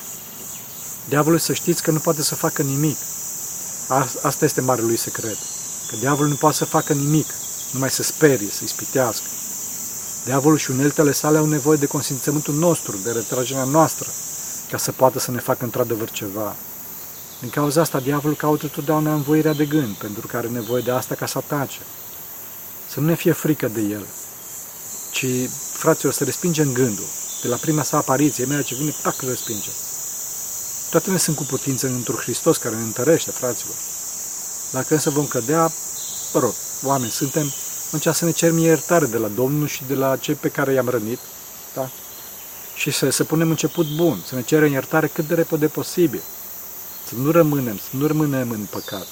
Diavolul 1.10 1.40
să 1.40 1.54
știți 1.54 1.84
că 1.84 1.92
nu 1.92 2.00
poate 2.00 2.22
să 2.22 2.36
facă 2.36 2.62
nimic. 2.62 2.98
Asta 4.22 4.46
este 4.46 4.62
marele 4.62 4.88
lui 4.88 4.98
secret. 4.98 5.38
Că 5.90 5.96
diavolul 6.00 6.30
nu 6.30 6.36
poate 6.36 6.56
să 6.56 6.66
facă 6.66 6.94
nimic, 6.94 7.28
numai 7.72 7.90
să 7.90 8.04
sperie, 8.04 8.50
să 8.52 8.64
ispitească. 8.64 9.26
Diavolul 10.26 10.58
și 10.58 10.72
uneltele 10.72 11.12
sale 11.12 11.38
au 11.38 11.46
nevoie 11.46 11.78
de 11.78 11.86
consimțământul 11.86 12.54
nostru, 12.54 12.98
de 13.04 13.12
retragerea 13.12 13.64
noastră, 13.64 14.10
ca 14.72 14.78
să 14.78 14.92
poată 14.92 15.20
să 15.20 15.32
ne 15.32 15.40
facă 15.40 15.64
într-adevăr 15.64 16.10
ceva. 16.10 16.56
Din 17.40 17.50
cauza 17.50 17.82
asta, 17.82 18.00
diavolul 18.00 18.36
caută 18.36 18.68
totdeauna 18.68 19.14
învoirea 19.14 19.54
de 19.54 19.66
gând, 19.66 19.96
pentru 19.96 20.28
că 20.28 20.38
are 20.38 20.48
nevoie 20.48 20.82
de 20.82 20.92
asta 20.92 21.16
ca 21.16 21.26
să 21.26 21.38
atace. 21.38 21.80
Să 22.90 23.00
nu 23.00 23.06
ne 23.06 23.16
fie 23.16 23.32
frică 23.32 23.68
de 23.68 23.82
el, 23.82 24.06
ci, 25.12 25.26
fraților, 25.74 26.14
să 26.14 26.24
respingem 26.24 26.72
gândul. 26.72 27.06
De 27.42 27.48
la 27.48 27.56
prima 27.56 27.84
sa 27.84 27.98
apariție, 27.98 28.44
imediat 28.44 28.66
ce 28.66 28.76
vine, 28.76 28.94
tac, 29.02 29.22
îl 29.22 29.28
respinge. 29.30 29.70
Toate 30.90 31.12
ne 31.12 31.18
sunt 31.18 31.36
cu 31.36 31.44
putință 31.44 31.88
într-un 31.88 32.16
Hristos 32.16 32.58
care 32.58 32.76
ne 32.76 32.82
întărește, 32.82 33.32
fraților. 33.32 33.76
Dacă 34.76 34.94
însă 34.94 35.10
vom 35.10 35.26
cădea, 35.26 35.72
mă 36.34 36.40
rog, 36.40 36.54
oameni 36.84 37.12
suntem, 37.12 37.54
atunci 37.88 38.16
să 38.16 38.26
ne 38.26 38.32
cerem 38.32 38.58
iertare 38.58 39.06
de 39.06 39.18
la 39.18 39.28
Domnul 39.28 39.68
și 39.68 39.84
de 39.88 39.94
la 39.94 40.16
cei 40.16 40.36
pe 40.36 40.50
care 40.50 40.74
i-am 40.74 40.90
rănit, 40.90 41.20
da? 41.74 41.90
Și 42.76 42.92
să, 42.92 43.10
să 43.10 43.24
punem 43.24 43.50
început 43.50 43.96
bun, 43.96 44.24
să 44.28 44.36
ne 44.36 44.42
cerem 44.42 44.72
iertare 44.72 45.08
cât 45.08 45.28
de 45.28 45.34
repede 45.34 45.68
posibil. 45.68 46.22
Să 47.08 47.16
nu 47.16 47.32
rămânem, 47.32 47.78
să 47.78 47.98
nu 47.98 48.08
rămânem 48.08 48.52
în 48.52 48.68
păcat. 48.70 49.08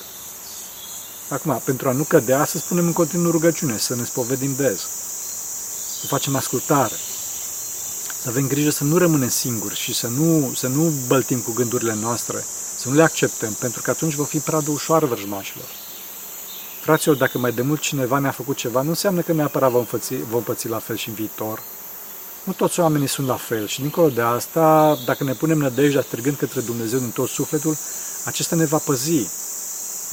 Acum, 1.29 1.61
pentru 1.65 1.89
a 1.89 1.91
nu 1.91 2.03
cădea, 2.03 2.45
să 2.45 2.57
spunem 2.57 2.85
în 2.85 2.93
continuu 2.93 3.31
rugăciune, 3.31 3.77
să 3.77 3.95
ne 3.95 4.03
spovedim 4.03 4.53
des, 4.55 4.79
să 5.99 6.07
facem 6.07 6.35
ascultare, 6.35 6.95
să 8.21 8.29
avem 8.29 8.47
grijă 8.47 8.69
să 8.69 8.83
nu 8.83 8.97
rămânem 8.97 9.29
singuri 9.29 9.75
și 9.75 9.93
să 9.93 10.07
nu, 10.07 10.53
să 10.55 10.67
nu 10.67 10.93
băltim 11.07 11.39
cu 11.39 11.51
gândurile 11.51 11.93
noastre, 11.93 12.45
să 12.83 12.89
nu 12.89 12.95
le 12.95 13.03
acceptăm, 13.03 13.53
pentru 13.59 13.81
că 13.81 13.89
atunci 13.89 14.13
vom 14.13 14.25
fi 14.25 14.37
pradă 14.39 14.71
ușoară 14.71 15.05
vrăjmașilor. 15.05 15.65
Fraților, 16.81 17.15
dacă 17.15 17.37
mai 17.37 17.51
de 17.51 17.61
mult 17.61 17.79
cineva 17.79 18.19
ne-a 18.19 18.31
făcut 18.31 18.57
ceva, 18.57 18.81
nu 18.81 18.89
înseamnă 18.89 19.21
că 19.21 19.33
neapărat 19.33 19.71
vom, 19.71 19.83
făți, 19.83 20.15
vom 20.15 20.43
păți 20.43 20.67
la 20.67 20.79
fel 20.79 20.97
și 20.97 21.09
în 21.09 21.15
viitor. 21.15 21.61
Nu 22.43 22.53
toți 22.53 22.79
oamenii 22.79 23.07
sunt 23.07 23.27
la 23.27 23.35
fel 23.35 23.67
și 23.67 23.81
dincolo 23.81 24.09
de 24.09 24.21
asta, 24.21 24.97
dacă 25.05 25.23
ne 25.23 25.33
punem 25.33 25.57
nădejdea 25.57 26.01
strigând 26.01 26.35
către 26.35 26.61
Dumnezeu 26.61 26.99
din 26.99 27.09
tot 27.09 27.29
sufletul, 27.29 27.77
acesta 28.25 28.55
ne 28.55 28.65
va 28.65 28.77
păzi. 28.77 29.27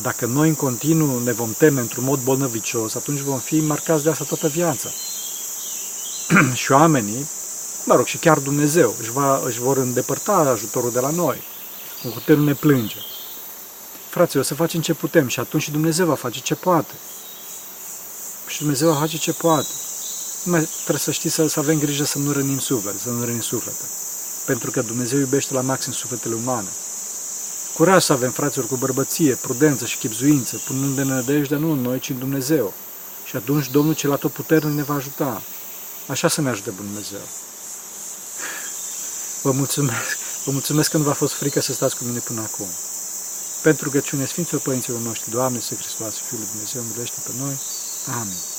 Dacă 0.03 0.27
noi 0.27 0.49
în 0.49 0.55
continuu 0.55 1.19
ne 1.19 1.33
vom 1.33 1.53
teme 1.59 1.81
într-un 1.81 2.05
mod 2.05 2.21
bolnăvicios, 2.25 2.95
atunci 2.95 3.21
vom 3.21 3.39
fi 3.39 3.61
marcați 3.61 4.03
de 4.03 4.11
asta 4.11 4.25
toată 4.25 4.49
viața. 4.49 4.89
și 6.63 6.73
oamenii, 6.73 7.29
mă 7.85 7.95
rog, 7.95 8.07
și 8.07 8.17
chiar 8.17 8.39
Dumnezeu 8.39 8.95
își, 9.01 9.11
va, 9.11 9.43
își 9.45 9.61
vor 9.61 9.77
îndepărta 9.77 10.33
ajutorul 10.33 10.93
de 10.93 11.01
la 11.01 11.11
noi. 11.11 11.50
În 12.03 12.11
putem 12.11 12.41
ne 12.41 12.55
plânge. 12.55 12.97
Fraților, 14.09 14.45
să 14.45 14.55
facem 14.55 14.81
ce 14.81 14.95
putem 14.95 15.29
și 15.29 15.41
atunci 15.41 15.63
și 15.63 15.71
Dumnezeu 15.71 16.07
va 16.07 16.15
face 16.15 16.41
ce 16.41 16.55
poate. 16.55 16.95
Și 18.47 18.59
Dumnezeu 18.59 18.89
va 18.93 18.99
face 18.99 19.17
ce 19.17 19.33
poate. 19.33 19.69
Numai 20.45 20.69
trebuie 20.75 20.99
să 20.99 21.11
știți 21.11 21.35
să, 21.35 21.47
să 21.47 21.59
avem 21.59 21.79
grijă 21.79 22.05
să 22.05 22.19
nu 22.19 22.33
rănim 22.33 22.59
suflet, 22.59 22.99
să 23.01 23.11
nu 23.11 23.25
rănim 23.25 23.41
suflete. 23.41 23.85
Pentru 24.47 24.71
că 24.71 24.83
Dumnezeu 24.83 25.19
iubește 25.19 25.55
la 25.55 25.61
maxim 25.61 25.93
sufletele 25.93 26.35
umane. 26.35 26.69
Curaj 27.75 28.03
să 28.03 28.13
avem, 28.13 28.31
fraților, 28.31 28.67
cu 28.67 28.77
bărbăție, 28.77 29.35
prudență 29.35 29.87
și 29.87 29.97
chipzuință, 29.97 30.61
punând 30.67 30.97
de 30.97 31.03
nădejdea 31.03 31.59
nu 31.59 31.71
în 31.71 31.81
noi, 31.81 31.99
ci 31.99 32.09
în 32.09 32.19
Dumnezeu. 32.19 32.73
Și 33.25 33.37
atunci 33.37 33.71
Domnul 33.71 33.95
cel 33.95 34.13
atotputernic 34.13 34.75
ne 34.77 34.83
va 34.83 34.95
ajuta. 34.95 35.43
Așa 36.07 36.29
să 36.29 36.41
ne 36.41 36.49
ajute 36.49 36.71
Dumnezeu. 36.71 37.27
Vă 39.43 39.51
mulțumesc. 39.51 40.20
Vă 40.45 40.51
mulțumesc 40.51 40.91
că 40.91 40.97
nu 40.97 41.05
v-a 41.05 41.13
fost 41.13 41.35
frică 41.35 41.61
să 41.61 41.73
stați 41.73 41.97
cu 41.97 42.05
mine 42.05 42.19
până 42.19 42.41
acum. 42.41 42.67
Pentru 43.63 43.85
rugăciune 43.85 44.25
Sfinților 44.25 44.61
Părinților 44.61 45.01
noștri, 45.01 45.31
Doamne, 45.31 45.61
să 45.61 45.75
Hristos, 45.75 46.15
Fiul 46.15 46.41
lui 46.41 46.49
Dumnezeu, 46.51 46.83
miluiește 46.83 47.21
pe 47.25 47.31
noi. 47.39 47.59
Amin. 48.21 48.50